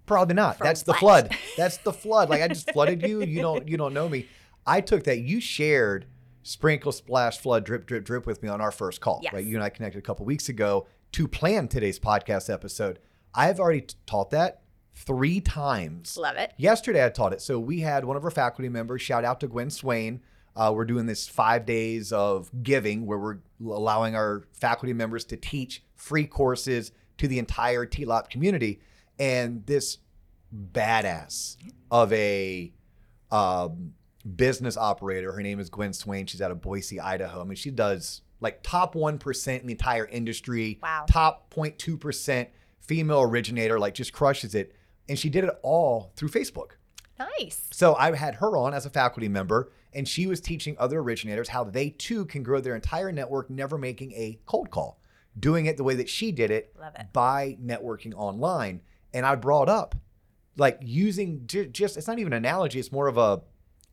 [0.07, 0.59] Probably not.
[0.59, 1.37] For That's the flood.
[1.57, 2.31] That's the flood.
[2.31, 3.23] Like I just flooded you.
[3.23, 3.69] You don't.
[3.69, 4.29] You don't know me.
[4.67, 5.19] I took that.
[5.19, 6.07] You shared
[6.45, 9.19] sprinkle, splash, flood, drip, drip, drip with me on our first call.
[9.23, 9.33] Yes.
[9.33, 9.45] Right.
[9.45, 13.01] You and I connected a couple weeks ago to plan today's podcast episode.
[13.35, 14.63] I've already t- taught that
[14.95, 16.17] three times.
[16.17, 16.53] Love it.
[16.57, 17.41] Yesterday, I taught it.
[17.41, 19.03] So we had one of our faculty members.
[19.03, 20.21] Shout out to Gwen Swain.
[20.55, 25.37] Uh, we're doing this five days of giving, where we're allowing our faculty members to
[25.37, 28.81] teach free courses to the entire TLOP community.
[29.19, 29.99] And this
[30.73, 31.57] badass
[31.91, 32.73] of a
[33.33, 33.95] um,
[34.37, 36.27] business operator, her name is Gwen Swain.
[36.27, 37.41] She's out of Boise, Idaho.
[37.41, 40.79] I mean, she does like top one percent in the entire industry.
[40.83, 41.07] Wow.
[41.09, 42.49] Top 0.2 percent
[42.81, 43.79] female originator.
[43.79, 44.75] Like just crushes it
[45.09, 46.73] and she did it all through Facebook.
[47.19, 47.69] Nice.
[47.71, 51.49] So I had her on as a faculty member, and she was teaching other originators
[51.49, 54.99] how they too can grow their entire network, never making a cold call,
[55.39, 57.07] doing it the way that she did it, Love it.
[57.13, 58.81] by networking online.
[59.13, 59.95] And I brought up
[60.57, 63.43] like using ju- just it's not even an analogy; it's more of a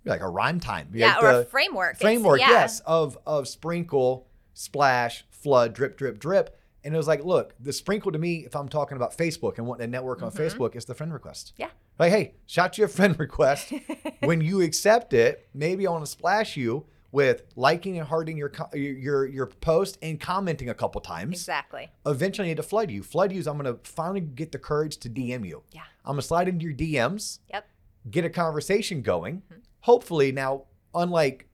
[0.06, 0.90] like a rhyme time.
[0.94, 2.00] Yeah, Like or a framework.
[2.00, 2.50] Framework, yeah.
[2.50, 6.58] yes, of of sprinkle, splash, flood, drip, drip, drip.
[6.84, 9.68] And it was like, look, the sprinkle to me, if I'm talking about Facebook and
[9.68, 11.54] wanting to network on Facebook, is the friend request.
[11.54, 11.62] Mm-hmm.
[11.64, 11.70] Yeah.
[12.00, 13.72] Like, hey, shot you a friend request.
[14.22, 18.52] when you accept it, maybe I want to splash you with liking and hearting your
[18.74, 21.34] your your, your post and commenting a couple times.
[21.36, 21.92] Exactly.
[22.06, 23.04] Eventually, I need to flood you.
[23.04, 25.62] Flood you is I'm going to finally get the courage to DM you.
[25.72, 25.82] Yeah.
[26.04, 27.68] I'm going to slide into your DMs Yep.
[28.10, 29.44] get a conversation going.
[29.52, 29.61] Mm-hmm.
[29.82, 30.63] Hopefully, now,
[30.94, 31.48] unlike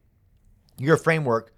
[0.77, 1.53] your framework,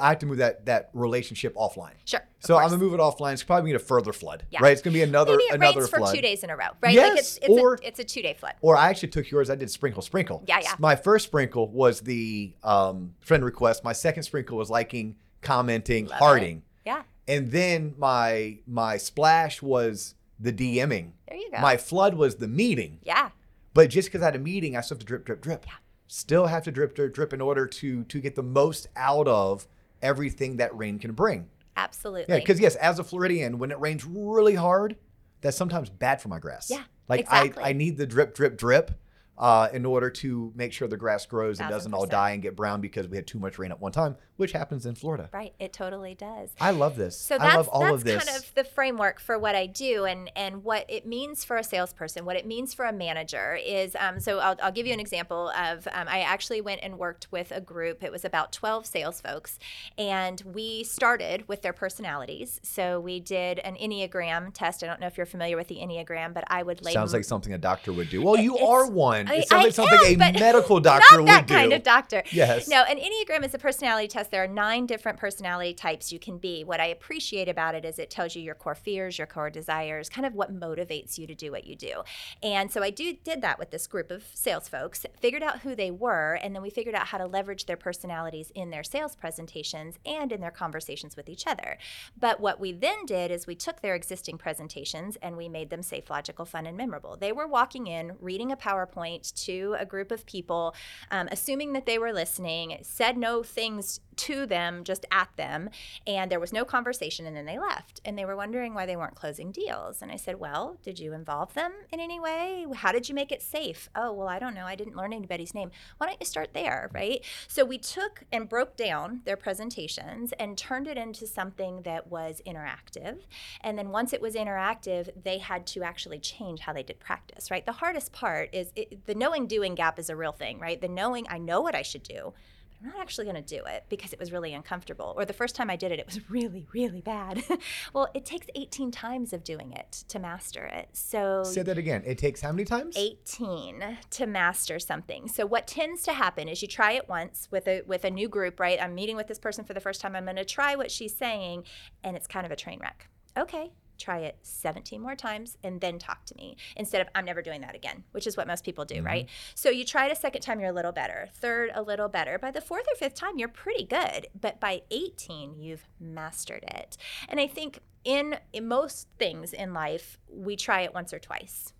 [0.00, 1.92] I have to move that that relationship offline.
[2.04, 2.20] Sure.
[2.40, 3.32] So I'm gonna move it offline.
[3.34, 4.58] It's probably gonna further flood, Yeah.
[4.62, 4.72] right?
[4.72, 6.92] It's gonna be another Maybe it another rains for two days in a row, right?
[6.92, 8.54] Yes, like it's it's, or- a, it's a two day flood.
[8.62, 9.48] Or I actually took yours.
[9.48, 10.42] I did sprinkle, sprinkle.
[10.48, 10.74] Yeah, yeah.
[10.78, 13.84] My first sprinkle was the um, friend request.
[13.84, 16.18] My second sprinkle was liking, commenting, Love it.
[16.18, 17.02] hearting, Yeah.
[17.28, 21.12] and then my my splash was the DMing.
[21.28, 21.60] There you go.
[21.60, 22.98] My flood was the meeting.
[23.04, 23.30] yeah.
[23.72, 25.64] But just because I had a meeting, I still have to drip, drip, drip.
[25.66, 25.72] Yeah.
[26.08, 29.66] Still have to drip, drip, drip in order to to get the most out of
[30.02, 31.48] everything that rain can bring.
[31.76, 32.32] Absolutely.
[32.32, 34.96] Yeah, because yes, as a Floridian, when it rains really hard,
[35.40, 36.70] that's sometimes bad for my grass.
[36.70, 37.62] Yeah, like exactly.
[37.62, 38.92] I I need the drip, drip, drip.
[39.38, 42.56] Uh, in order to make sure the grass grows and doesn't all die and get
[42.56, 45.28] brown because we had too much rain at one time, which happens in Florida.
[45.32, 45.52] Right.
[45.58, 46.50] It totally does.
[46.60, 47.16] I love this.
[47.18, 48.24] So I that's love all that's of this.
[48.24, 51.64] kind of the framework for what I do and and what it means for a
[51.64, 53.94] salesperson, what it means for a manager is.
[53.98, 57.28] Um, so I'll, I'll give you an example of um, I actually went and worked
[57.30, 58.02] with a group.
[58.02, 59.58] It was about twelve sales folks,
[59.98, 62.60] and we started with their personalities.
[62.62, 64.82] So we did an enneagram test.
[64.82, 66.94] I don't know if you're familiar with the enneagram, but I would label.
[66.94, 68.22] Sounds like something a doctor would do.
[68.22, 69.25] Well, you It's- are one.
[69.26, 71.32] I- It sounds like something am, a medical doctor would do.
[71.32, 72.22] not that kind of doctor.
[72.32, 72.68] Yes.
[72.68, 74.30] No, an Enneagram is a personality test.
[74.30, 76.64] There are nine different personality types you can be.
[76.64, 80.08] What I appreciate about it is it tells you your core fears, your core desires,
[80.08, 82.02] kind of what motivates you to do what you do.
[82.42, 85.74] And so I do did that with this group of sales folks, figured out who
[85.74, 89.14] they were, and then we figured out how to leverage their personalities in their sales
[89.16, 91.78] presentations and in their conversations with each other.
[92.18, 95.82] But what we then did is we took their existing presentations and we made them
[95.82, 97.16] safe, logical, fun, and memorable.
[97.16, 100.74] They were walking in, reading a PowerPoint to a group of people,
[101.10, 105.68] um, assuming that they were listening, said no things to them, just at them,
[106.06, 108.00] and there was no conversation, and then they left.
[108.04, 110.02] And they were wondering why they weren't closing deals.
[110.02, 112.66] And I said, Well, did you involve them in any way?
[112.74, 113.88] How did you make it safe?
[113.94, 114.64] Oh, well, I don't know.
[114.64, 115.70] I didn't learn anybody's name.
[115.98, 117.24] Why don't you start there, right?
[117.48, 122.40] So we took and broke down their presentations and turned it into something that was
[122.46, 123.18] interactive.
[123.60, 127.50] And then once it was interactive, they had to actually change how they did practice,
[127.50, 127.64] right?
[127.64, 130.80] The hardest part is it, the knowing doing gap is a real thing, right?
[130.80, 132.32] The knowing I know what I should do.
[132.70, 135.14] but I'm not actually going to do it because it was really uncomfortable.
[135.16, 137.42] Or the first time I did it, it was really, really bad.
[137.94, 140.88] well, it takes 18 times of doing it to master it.
[140.92, 142.02] So Say that again.
[142.04, 142.96] It takes how many times?
[142.98, 145.28] 18 to master something.
[145.28, 148.28] So what tends to happen is you try it once with a with a new
[148.28, 148.78] group, right?
[148.80, 150.14] I'm meeting with this person for the first time.
[150.14, 151.64] I'm going to try what she's saying
[152.04, 153.08] and it's kind of a train wreck.
[153.38, 153.72] Okay.
[153.98, 157.60] Try it 17 more times and then talk to me instead of I'm never doing
[157.62, 159.06] that again, which is what most people do, mm-hmm.
[159.06, 159.28] right?
[159.54, 161.28] So you try it a second time, you're a little better.
[161.34, 162.38] Third, a little better.
[162.38, 164.28] By the fourth or fifth time, you're pretty good.
[164.38, 166.96] But by 18, you've mastered it.
[167.28, 171.72] And I think in, in most things in life, we try it once or twice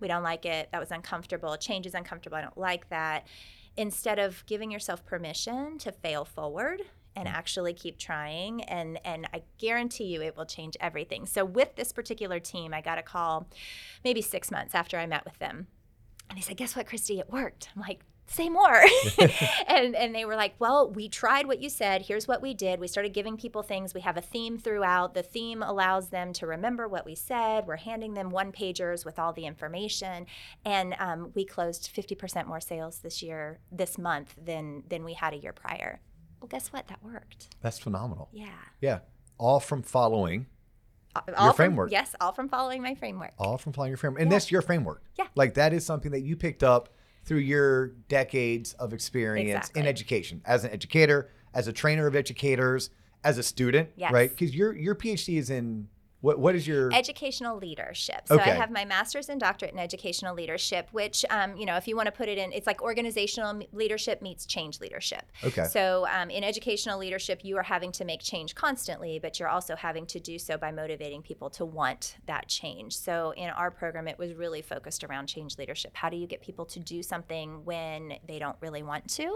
[0.00, 3.26] we don't like it that was uncomfortable change is uncomfortable i don't like that
[3.76, 6.82] instead of giving yourself permission to fail forward
[7.16, 11.26] and actually keep trying and and i guarantee you it will change everything.
[11.26, 13.48] So with this particular team i got a call
[14.04, 15.66] maybe six months after i met with them.
[16.28, 17.18] And they said guess what christie?
[17.18, 17.70] It worked.
[17.74, 18.82] I'm like say more.
[19.68, 22.02] And and they were like well we tried what you said.
[22.02, 22.80] Here's what we did.
[22.80, 23.94] We started giving people things.
[23.94, 25.14] We have a theme throughout.
[25.14, 27.66] The theme allows them to remember what we said.
[27.66, 30.26] We're handing them one pagers with all the information.
[30.64, 35.34] And um, we closed 50% more sales this year this month than than we had
[35.34, 36.00] a year prior
[36.40, 38.28] well guess what that worked That's phenomenal.
[38.32, 38.48] yeah
[38.80, 38.98] Yeah.
[39.38, 40.46] All from following,
[41.14, 41.90] all from- framework.
[41.90, 44.20] yes all from following my framework all from following your framework.
[44.22, 44.34] And Yeah.
[44.36, 45.02] that's your framework.
[45.18, 45.26] Yeah.
[45.34, 46.90] Like that is something that you picked up
[47.24, 49.80] through your decades of experience Exactly.
[49.82, 52.90] in education as an educator, as a trainer of educators,
[53.24, 54.12] as a student, Yes.
[54.12, 54.30] right?
[54.30, 55.88] Because your your PhD is in
[56.26, 58.22] what what is your educational leadership.
[58.26, 58.50] So Okay.
[58.50, 61.94] I have my master's and doctorate in educational leadership, which, um, you know, if you
[61.96, 65.24] want to put it in, it's like organizational leadership meets change leadership.
[65.48, 65.66] Okay.
[65.76, 69.74] So um, in educational leadership, you are having to make change constantly, but you're also
[69.76, 72.90] having to do so by motivating people to want that change.
[72.96, 75.92] So in our program, it was really focused around change leadership.
[75.94, 79.26] How do you get people to do something when they don't really want to?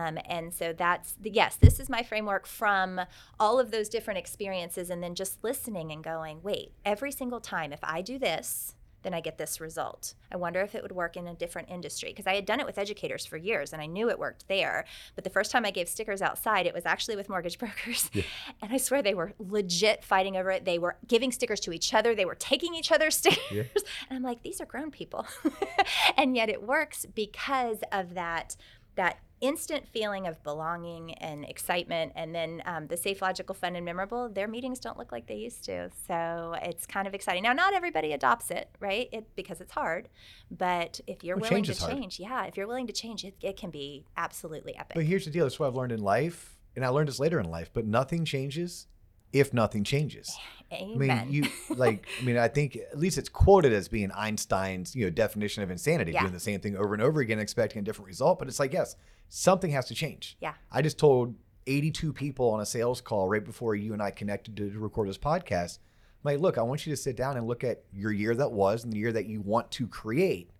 [0.00, 3.00] Um, and so that's the, yes, this is my framework from
[3.38, 7.72] all of those different experiences, and then just listening and going, wait, every single time
[7.72, 10.14] if I do this, then I get this result.
[10.32, 12.66] I wonder if it would work in a different industry because I had done it
[12.66, 14.86] with educators for years and I knew it worked there.
[15.14, 18.10] But the first time I gave stickers outside, it was actually with mortgage brokers.
[18.14, 20.64] And I swear they were legit fighting over it.
[20.64, 23.84] They were giving stickers to each other, they were taking each other's stickers.
[24.08, 25.26] And I'm like, these are grown people.
[26.16, 28.56] and yet it works because of that
[28.96, 33.84] that instant feeling of belonging and excitement and then um, the safe logical fun and
[33.84, 37.52] memorable their meetings don't look like they used to so it's kind of exciting now
[37.52, 40.08] not everybody adopts it right it because it's hard
[40.50, 43.34] but if you're Well, willing change to change yeah if you're willing to change it,
[43.42, 45.44] it can be absolutely epic But here's the deal.
[45.44, 47.70] That's what I've learned in life, and I learned this later in life.
[47.72, 48.86] But nothing changes
[49.34, 50.34] if nothing changes.
[50.72, 52.06] amen I mean, you like.
[52.20, 55.70] I mean, I think at least it's quoted as being Einstein's, you know, definition of
[55.70, 56.20] insanity, Yeah.
[56.22, 58.38] doing the same thing over and over again, expecting a different result.
[58.38, 58.96] But it's like, yes,
[59.28, 60.36] something has to change.
[60.40, 60.54] Yeah.
[60.72, 61.34] I just told
[61.66, 65.18] 82 people on a sales call right before you and I connected to, record this
[65.18, 65.78] podcast.
[66.24, 68.52] I'm like, look, I want you to sit down and look at your year that
[68.52, 70.50] was and the year that you want to create,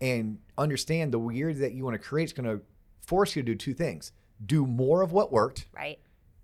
[0.00, 2.64] and understand the year that you want to create is going to
[3.06, 4.12] force you to do two things:
[4.44, 5.98] do more of what worked right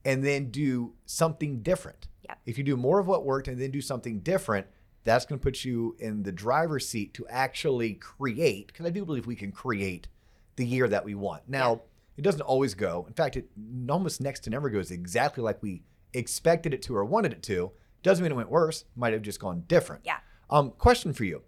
[0.05, 2.09] and then do something different.
[2.29, 2.39] Yep.
[2.47, 4.67] If you do more of what worked and then do something different,
[5.05, 9.05] that's going to put you in the driver's seat to actually create, because I do
[9.05, 10.09] believe we can create
[10.57, 11.43] the year that we want.
[11.49, 11.83] Now,
[12.17, 13.05] it doesn't always go.
[13.07, 13.49] In fact, it
[13.89, 15.83] almost next to never goes exactly like we
[16.13, 17.71] expected it to or wanted it to.
[18.03, 18.85] Doesn't mean it went worse.
[18.97, 20.03] Might have just gone different.
[20.05, 20.19] Yeah.
[20.51, 21.43] Um, question for you.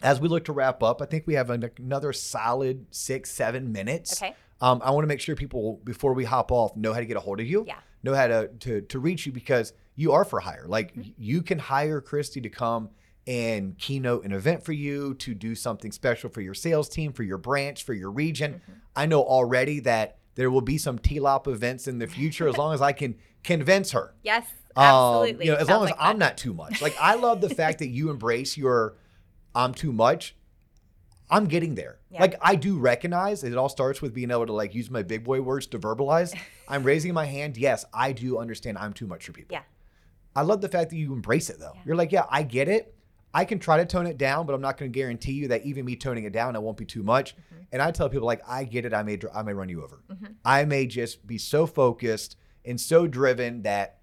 [0.00, 3.70] As we look to wrap up, I think we have an, another solid six, seven
[3.70, 4.20] minutes.
[4.20, 4.34] Okay.
[4.62, 7.16] Um, I want to make sure people, before we hop off, know how to get
[7.16, 7.64] a hold of you.
[7.66, 7.76] Yeah.
[8.04, 10.64] Know how to to, to reach you because you are for hire.
[10.66, 12.88] Like you can hire Christie to come
[13.26, 17.22] and keynote an event for you, to do something special for your sales team, for
[17.22, 18.60] your branch, for your region.
[18.96, 22.72] I know already that there will be some TLOP events in the future as long
[22.74, 24.14] as I can convince her.
[24.22, 24.44] Yes,
[24.74, 25.44] Um, absolutely.
[25.46, 26.18] you know, as Sounds long as like I'm fun.
[26.18, 26.82] not too much.
[26.82, 28.96] Like I love the fact that you embrace your
[29.54, 30.34] I'm too much.
[31.32, 31.98] I'm getting there.
[32.10, 32.20] Yeah.
[32.20, 35.24] Like I do recognize it all starts with being able to like use my big
[35.24, 36.38] boy words to verbalize.
[36.68, 37.56] I'm raising my hand.
[37.56, 39.54] Yes, I do understand I'm too much for people.
[39.54, 39.62] Yeah.
[40.36, 41.72] I love the fact that you embrace it though.
[41.84, 42.94] You're like, yeah, I get it.
[43.34, 45.64] I can try to tone it down, but I'm not going to guarantee you that
[45.64, 47.34] even me toning it down, it won't be too much.
[47.34, 47.62] Mm-hmm.
[47.72, 48.92] And I tell people like, I get it.
[48.92, 50.02] I may, I may run you over.
[50.44, 54.00] I may just be so focused and so driven that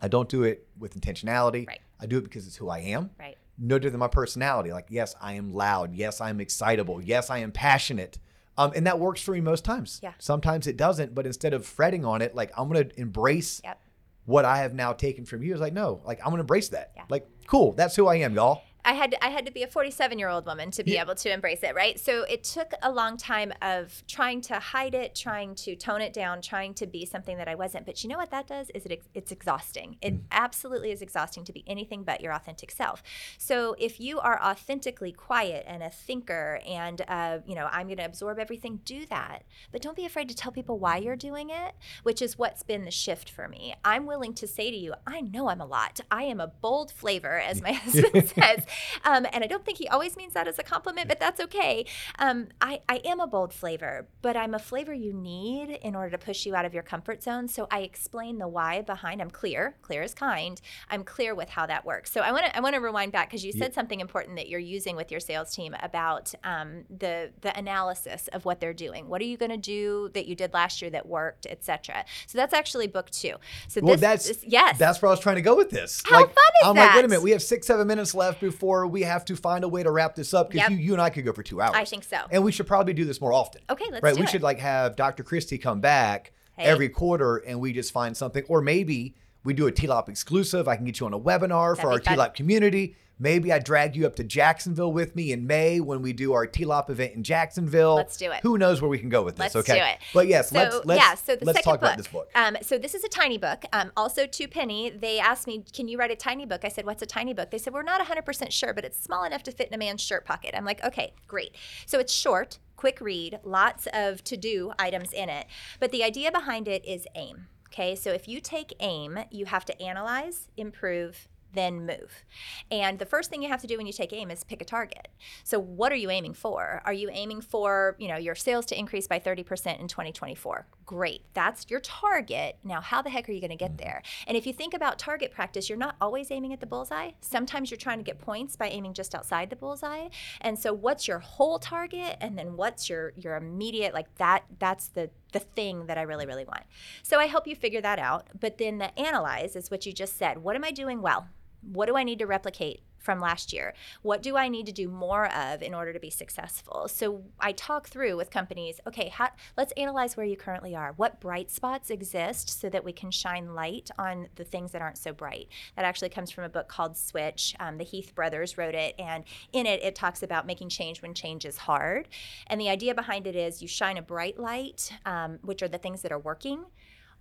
[0.00, 1.66] I don't do it with intentionality.
[1.66, 1.80] Right.
[1.98, 3.10] I do it because it's who I am.
[3.18, 3.38] Right.
[3.58, 4.72] No different than my personality.
[4.72, 5.94] Like, yes, I am loud.
[5.94, 7.00] Yes, I am excitable.
[7.02, 8.18] Yes, I am passionate.
[8.58, 10.00] Um, and that works for me most times.
[10.02, 10.12] Yeah.
[10.18, 13.78] Sometimes it doesn't, but instead of fretting on it, like I'm gonna embrace Yep.
[14.24, 15.52] what I have now taken from you.
[15.52, 16.92] It's like, no, like I'm gonna embrace that.
[16.96, 17.02] Yeah.
[17.10, 18.62] Like, cool, that's who I am, y'all.
[18.86, 21.02] I had I had to be a 47 year old woman to be Yeah.
[21.02, 21.98] able to embrace it, right?
[21.98, 26.12] So it took a long time of trying to hide it, trying to tone it
[26.12, 27.84] down, trying to be something that I wasn't.
[27.84, 29.96] But you know what that does is it it's exhausting.
[30.00, 33.02] It absolutely is exhausting to be anything but your authentic self.
[33.38, 37.98] So if you are authentically quiet and a thinker, and uh, you know I'm going
[37.98, 39.42] to absorb everything, do that.
[39.72, 42.84] But don't be afraid to tell people why you're doing it, which is what's been
[42.84, 43.74] the shift for me.
[43.84, 45.98] I'm willing to say to you, I know I'm a lot.
[46.08, 48.64] I am a bold flavor, as my husband says.
[49.04, 51.86] Um, and I don't think he always means that as a compliment, but that's okay.
[52.18, 56.10] Um, I, I am a bold flavor, but I'm a flavor you need in order
[56.10, 57.48] to push you out of your comfort zone.
[57.48, 59.20] So I explain the why behind.
[59.20, 60.60] I'm clear, clear as kind.
[60.90, 62.10] I'm clear with how that works.
[62.12, 64.48] So I want to I want to rewind back because you said something important that
[64.48, 69.08] you're using with your sales team about um, the the analysis of what they're doing.
[69.08, 72.04] What are you going to do that you did last year that worked, etc.
[72.26, 73.34] So that's actually book two.
[73.68, 76.02] So Well, this, that's this- yes, That's where I was trying to go with this.
[76.04, 78.40] How like, fun is I'm like, wait a minute, we have six, seven minutes left
[78.40, 80.78] before we have to find a way to wrap this up because Yep.
[80.78, 81.74] you, you and I could go for two hours.
[81.76, 82.18] I think so.
[82.30, 83.62] And we should probably do this more often.
[83.70, 84.14] Okay, let's right.
[84.14, 84.30] do we it.
[84.30, 85.22] should like have Dr.
[85.22, 86.64] Christie come back Hey.
[86.64, 90.66] every quarter and we just find something, or maybe we do a TLOP exclusive.
[90.66, 92.18] I can get you on a webinar for our That'd be fun.
[92.18, 92.96] TLOP community.
[93.18, 96.46] Maybe I drag you up to Jacksonville with me in May when we do our
[96.46, 97.94] TLOP event in Jacksonville.
[97.94, 98.40] Let's do it.
[98.42, 99.54] Who knows where we can go with this?
[99.54, 99.78] Let's okay.
[99.78, 99.98] do it.
[100.12, 101.88] But yes, So let's let's yeah, so the let's second talk book.
[101.88, 102.30] about this book.
[102.34, 103.64] Um, so this is a tiny book.
[103.72, 106.84] Um, also Two Penny, they asked me, "Can you write a tiny book?" I said,
[106.84, 109.52] "What's a tiny book?" They said, "We're not 100% sure, but it's small enough to
[109.52, 113.40] fit in a man's shirt pocket." I'm like, "Okay, great." So it's short, quick read,
[113.44, 115.46] lots of to-do items in it,
[115.80, 117.46] but the idea behind it is aim.
[117.68, 122.24] Okay, so if you take aim, you have to analyze, improve, then move.
[122.70, 124.64] And the first thing you have to do when you take aim is pick a
[124.64, 125.08] target.
[125.44, 126.82] So what are you aiming for?
[126.84, 130.66] Are you aiming for, you know, your sales to increase by 30% in 2024?
[130.84, 131.22] Great.
[131.34, 132.58] That's your target.
[132.62, 134.02] Now, how the heck are you going to get there?
[134.26, 137.12] And if you think about target practice, you're not always aiming at the bullseye.
[137.20, 140.08] Sometimes you're trying to get points by aiming just outside the bullseye.
[140.40, 144.88] And so what's your whole target and then what's your your immediate like that that's
[144.88, 146.64] the the thing that I really really want.
[147.02, 150.16] So I help you figure that out, but then the analyze is what you just
[150.16, 150.38] said.
[150.38, 151.26] What am I doing well?
[151.62, 153.72] What do I need to replicate from last year?
[154.02, 156.88] What do I need to do more of in order to be successful?
[156.88, 160.92] So I talk through with companies, okay, how, let's analyze where you currently are.
[160.96, 164.98] What bright spots exist so that we can shine light on the things that aren't
[164.98, 165.48] so bright?
[165.76, 167.54] That actually comes from a book called Switch.
[167.60, 171.14] Um, the Heath brothers wrote it, and in it, it talks about making change when
[171.14, 172.08] change is hard.
[172.48, 175.78] And the idea behind it is you shine a bright light, um, which are the
[175.78, 176.64] things that are working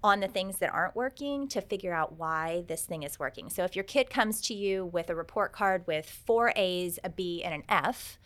[0.05, 3.49] on the things that aren't working to figure out why this thing is working.
[3.49, 7.09] So if your kid comes to you with a report card with four A's, a
[7.09, 8.19] B, and an F,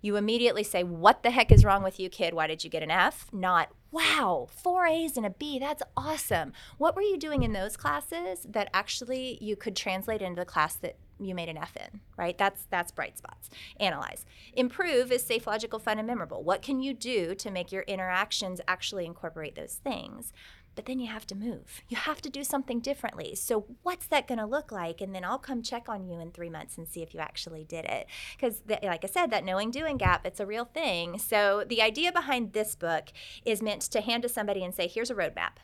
[0.00, 2.32] you immediately say, What the heck is wrong with you, kid?
[2.32, 3.26] Why did you get an F?
[3.34, 5.58] Not, Wow, four A's and a B.
[5.58, 6.52] That's awesome.
[6.78, 10.74] What were you doing in those classes that actually you could translate into the class
[10.76, 12.36] that you made an F in, right?
[12.36, 13.48] That's that's bright spots.
[13.80, 14.26] Analyze.
[14.52, 16.42] Improve is safe, logical, fun, and memorable.
[16.42, 20.32] What can you do to make your interactions actually incorporate those things?
[20.76, 21.82] But then you have to move.
[21.88, 23.34] You have to do something differently.
[23.34, 25.00] So, what's that going to look like?
[25.00, 27.64] And then I'll come check on you in three months and see if you actually
[27.64, 28.06] did it.
[28.36, 31.18] Because, like I said, that knowing doing gap, it's a real thing.
[31.18, 33.06] So, the idea behind this book
[33.44, 35.56] is meant to hand to somebody and say, here's a roadmap.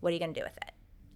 [0.00, 0.72] What are you going to do with it?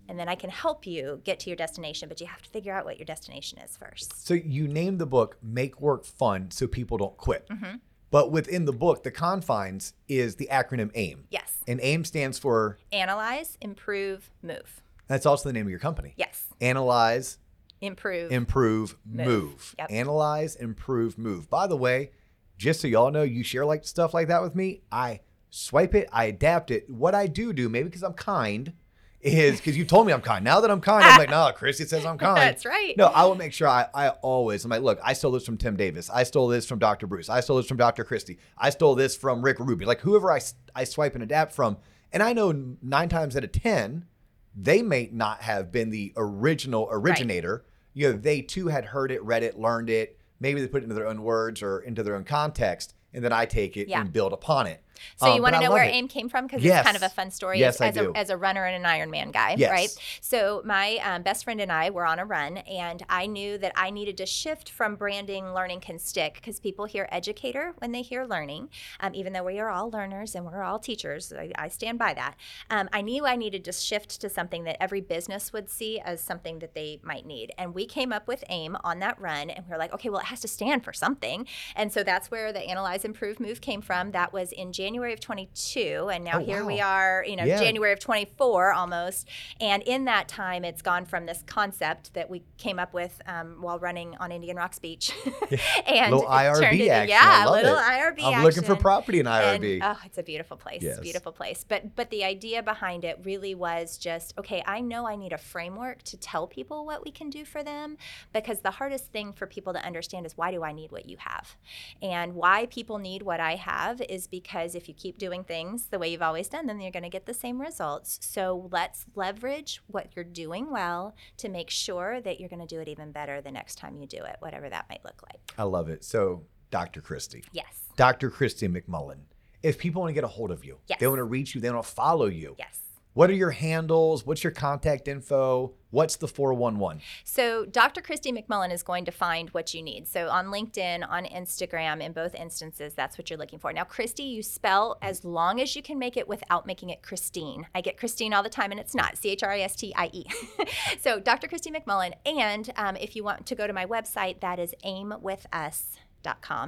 [0.08, 2.72] and then I can help you get to your destination, but you have to figure
[2.72, 4.26] out what your destination is first.
[4.26, 7.46] So you named the book Make Work Fun so people don't quit.
[7.48, 7.76] Mm-hmm.
[8.10, 11.24] But within the book, the confines is the acronym AIM.
[11.30, 11.62] Yes.
[11.66, 14.82] And AIM stands for, Analyze, improve, move.
[15.08, 16.14] that's also the name of your company.
[16.16, 16.46] Yes.
[16.60, 17.38] Analyze,
[17.80, 18.32] Improve.
[18.32, 19.26] improve, move.
[19.26, 19.74] Move.
[19.78, 19.90] Yep.
[19.90, 21.48] Analyze, improve, move.
[21.50, 22.10] By the way,
[22.56, 24.80] just so y'all know, you share like stuff like that with me.
[24.90, 25.20] I
[25.50, 26.88] swipe it, I adapt it.
[26.90, 28.72] What I do do, maybe because I'm kind,
[29.20, 30.44] is because you told me I'm kind.
[30.44, 32.36] Now that I'm kind, I'm like, no, Christie says I'm kind.
[32.38, 32.94] That's right.
[32.96, 35.56] No, I will make sure I, I always, I'm like, look, I stole this from
[35.56, 36.08] Tim Davis.
[36.10, 37.06] I stole this from Dr.
[37.06, 37.28] Bruce.
[37.28, 38.04] I stole this from Dr.
[38.04, 38.38] Christie.
[38.56, 39.84] I stole this from Rick Ruby.
[39.84, 40.40] Like whoever I,
[40.74, 41.78] I swipe and adapt from.
[42.12, 44.06] And I know nine times out of 10,
[44.54, 47.64] they may not have been the original originator.
[47.94, 50.18] You know, they too had heard it, read it, learned it.
[50.40, 52.94] Maybe they put it into their own words or into their own context.
[53.12, 54.00] And then I take it Yeah.
[54.00, 54.82] and build upon it.
[55.16, 55.94] So Um, you want to know where it.
[55.94, 56.80] AIM came from because Yes.
[56.80, 58.12] it's kind of a fun story Yes, as, I as, do.
[58.14, 59.70] a, as a runner and an Ironman guy, Yes.
[59.70, 60.18] right?
[60.20, 63.72] So my um, best friend and I were on a run, and I knew that
[63.76, 68.02] I needed to shift from branding "learning can stick" because people hear educator when they
[68.02, 68.68] hear learning.
[69.00, 72.14] Um, even though we are all learners and we're all teachers, I, I stand by
[72.14, 72.34] that.
[72.70, 76.20] Um, I knew I needed to shift to something that every business would see as
[76.20, 79.64] something that they might need, and we came up with AIM on that run, and
[79.66, 81.46] we were like, okay, well, it has to stand for something,
[81.76, 84.10] and so that's where the Analyze, Improve, Move came from.
[84.12, 87.58] That was in January of 22, and now Oh, here we are, you know, Yeah.
[87.60, 89.28] January of 24 almost.
[89.60, 93.58] And in that time, it's gone from this concept that we came up with um,
[93.60, 95.12] while running on Indian Rocks Beach,
[95.86, 97.08] and Little IRB into- action.
[97.08, 97.80] Yeah, little it.
[97.80, 98.42] IRB I'm action.
[98.44, 99.74] looking for property in IRB.
[99.74, 100.82] And, oh, it's a beautiful place.
[100.82, 100.98] Yes.
[101.00, 101.64] Beautiful place.
[101.66, 104.62] But but the idea behind it really was just okay.
[104.66, 107.96] I know I need a framework to tell people what we can do for them
[108.32, 111.16] because the hardest thing for people to understand is why do I need what you
[111.18, 111.56] have,
[112.02, 115.98] and why people need what I have is because if you keep doing things the
[115.98, 118.18] way you've always done them, you're going to get the same results.
[118.22, 122.80] So let's leverage what you're doing well to make sure that you're going to do
[122.80, 125.40] it even better the next time you do it, whatever that might look like.
[125.58, 126.02] I love it.
[126.04, 127.00] So, Dr.
[127.02, 127.44] Christie.
[127.52, 127.82] Yes.
[127.96, 128.30] Dr.
[128.30, 129.18] Christie McMullen.
[129.62, 131.00] If people want to get a hold of you, Yes.
[131.00, 132.54] they want to reach you, they want to follow you.
[132.58, 132.78] Yes.
[133.18, 134.24] What are your handles?
[134.24, 135.74] What's your contact info?
[135.90, 137.02] What's the 411?
[137.24, 138.00] So, Dr.
[138.00, 140.06] Christie McMullen is going to find what you need.
[140.06, 143.72] So, on LinkedIn, on Instagram, in both instances, that's what you're looking for.
[143.72, 147.66] Now, Christie, you spell as long as you can make it without making it Christine.
[147.74, 149.92] I get Christine all the time, and it's not C H R I S T
[149.96, 150.24] I E.
[151.00, 151.48] So, Dr.
[151.48, 152.12] Christie McMullen.
[152.24, 156.07] And um, if you want to go to my website, that is aimwithus.com.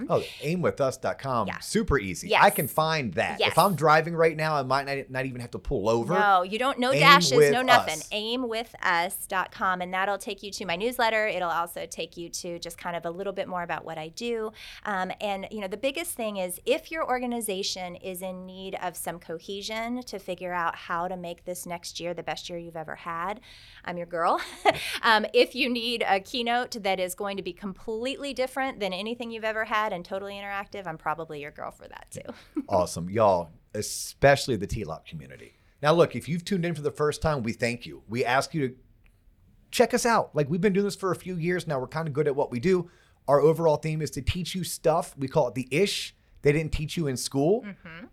[0.09, 1.49] Oh, aimwithus.com.
[1.49, 1.59] Yeah.
[1.59, 2.29] Super easy.
[2.29, 2.43] Yes.
[2.43, 3.41] I can find that.
[3.41, 3.53] Yes.
[3.53, 6.15] If I'm driving right now, I might not, not even have to pull over.
[6.15, 6.79] No, you don't.
[6.79, 7.99] No Aim dashes, no nothing.
[7.99, 8.09] us.
[8.11, 11.27] Aimwithus.com, and that'll take you to my newsletter.
[11.27, 14.09] It'll also take you to just kind of a little bit more about what I
[14.09, 14.53] do.
[14.85, 18.97] Um, and you know, the biggest thing is if your organization is in need of
[18.97, 22.77] some cohesion to figure out how to make this next year the best year you've
[22.77, 23.41] ever had,
[23.85, 24.41] I'm your girl.
[25.03, 29.31] um, if you need a keynote that is going to be completely different than anything
[29.31, 32.63] you've ever had and totally interactive, I'm probably your girl for that too.
[32.69, 33.09] awesome.
[33.11, 35.55] Y'all, especially the TLOP community.
[35.83, 38.03] Now, look, if you've tuned in for the first time, we thank you.
[38.09, 38.75] We ask you to
[39.71, 40.35] check us out.
[40.35, 41.79] Like we've been doing this for a few years now.
[41.79, 42.91] We're kind of good at what we do.
[43.29, 45.17] Our overall theme is to teach you stuff.
[45.17, 47.65] We call it the ish they didn't teach you in school.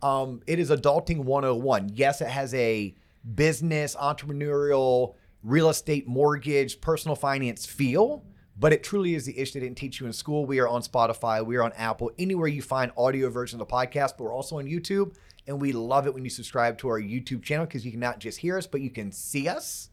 [0.01, 1.91] Um, it is adulting 101.
[1.93, 2.93] Yes, it has a
[3.35, 8.25] business, entrepreneurial, real estate, mortgage, personal finance feel,
[8.59, 10.45] but it truly is the ish they didn't teach you in school.
[10.45, 13.73] We are on Spotify, we are on Apple, anywhere you find audio version of the
[13.73, 15.15] podcast, but we're also on YouTube.
[15.45, 18.19] And we love it when you subscribe to our YouTube channel because you can not
[18.19, 19.89] just hear us, but you can see us.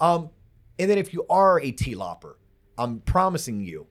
[0.00, 0.30] Um,
[0.78, 2.38] and then if you are a T-lopper,
[2.78, 3.88] I'm promising you,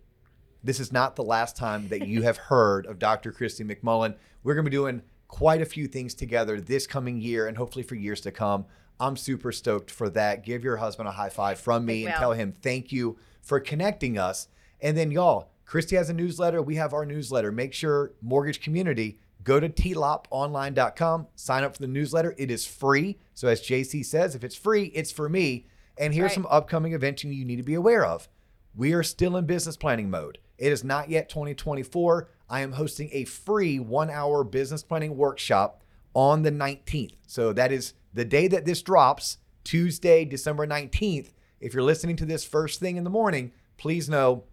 [0.63, 3.33] this is not the last time that you have heard of Dr.
[3.33, 4.15] Christie McMullen.
[4.43, 7.83] We're going to be doing quite a few things together this coming year and hopefully
[7.83, 8.65] for years to come.
[8.99, 10.45] I'm super stoked for that.
[10.45, 14.17] Give your husband a high five from me and tell him thank you for connecting
[14.17, 14.47] us.
[14.81, 16.61] And then, y'all, Christie has a newsletter.
[16.61, 17.51] We have our newsletter.
[17.51, 22.33] Make sure, mortgage community, go to tloponline.com, sign up for the newsletter.
[22.37, 23.19] It is free.
[23.35, 25.67] So, as JC says, if it's free, it's for me.
[25.97, 26.33] And here's right.
[26.33, 28.27] some upcoming events you need to be aware of.
[28.75, 30.39] We are still in business planning mode.
[30.57, 32.29] It is not yet 2024.
[32.49, 35.83] I am hosting a free one hour business planning workshop
[36.13, 37.15] on the 19th.
[37.27, 41.31] So that is the day that this drops, Tuesday, December 19th.
[41.63, 44.43] If you're listening to this first thing in the morning, please know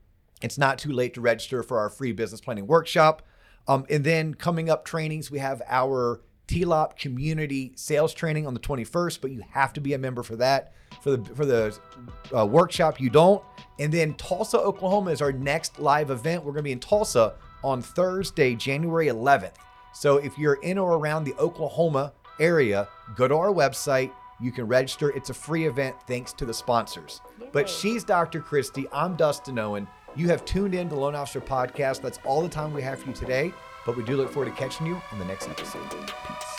[0.40, 3.22] it's not too late to register for our free business planning workshop.
[3.66, 8.60] Um, and then coming up trainings, we have our TLOP community sales training on the
[8.60, 10.72] 21st, but you have to be a member for that.
[11.02, 11.78] For the for the
[12.36, 13.42] uh, workshop, you don't.
[13.78, 16.44] And then Tulsa, Oklahoma is our next live event.
[16.44, 17.34] We're going to be in Tulsa
[17.64, 19.54] on Thursday, January 11th.
[19.94, 24.66] So if you're in or around the Oklahoma area, go to our website, You can
[24.66, 25.10] register.
[25.10, 27.20] It's a free event thanks to the sponsors.
[27.52, 28.40] But she's Dr.
[28.40, 28.86] Christie.
[28.92, 29.86] I'm Dustin Owen.
[30.16, 32.00] You have tuned in to Loan Officer Podcast.
[32.00, 33.52] That's all the time we have for you today.
[33.84, 35.88] But we do look forward to catching you on the next episode.
[35.90, 36.49] Peace.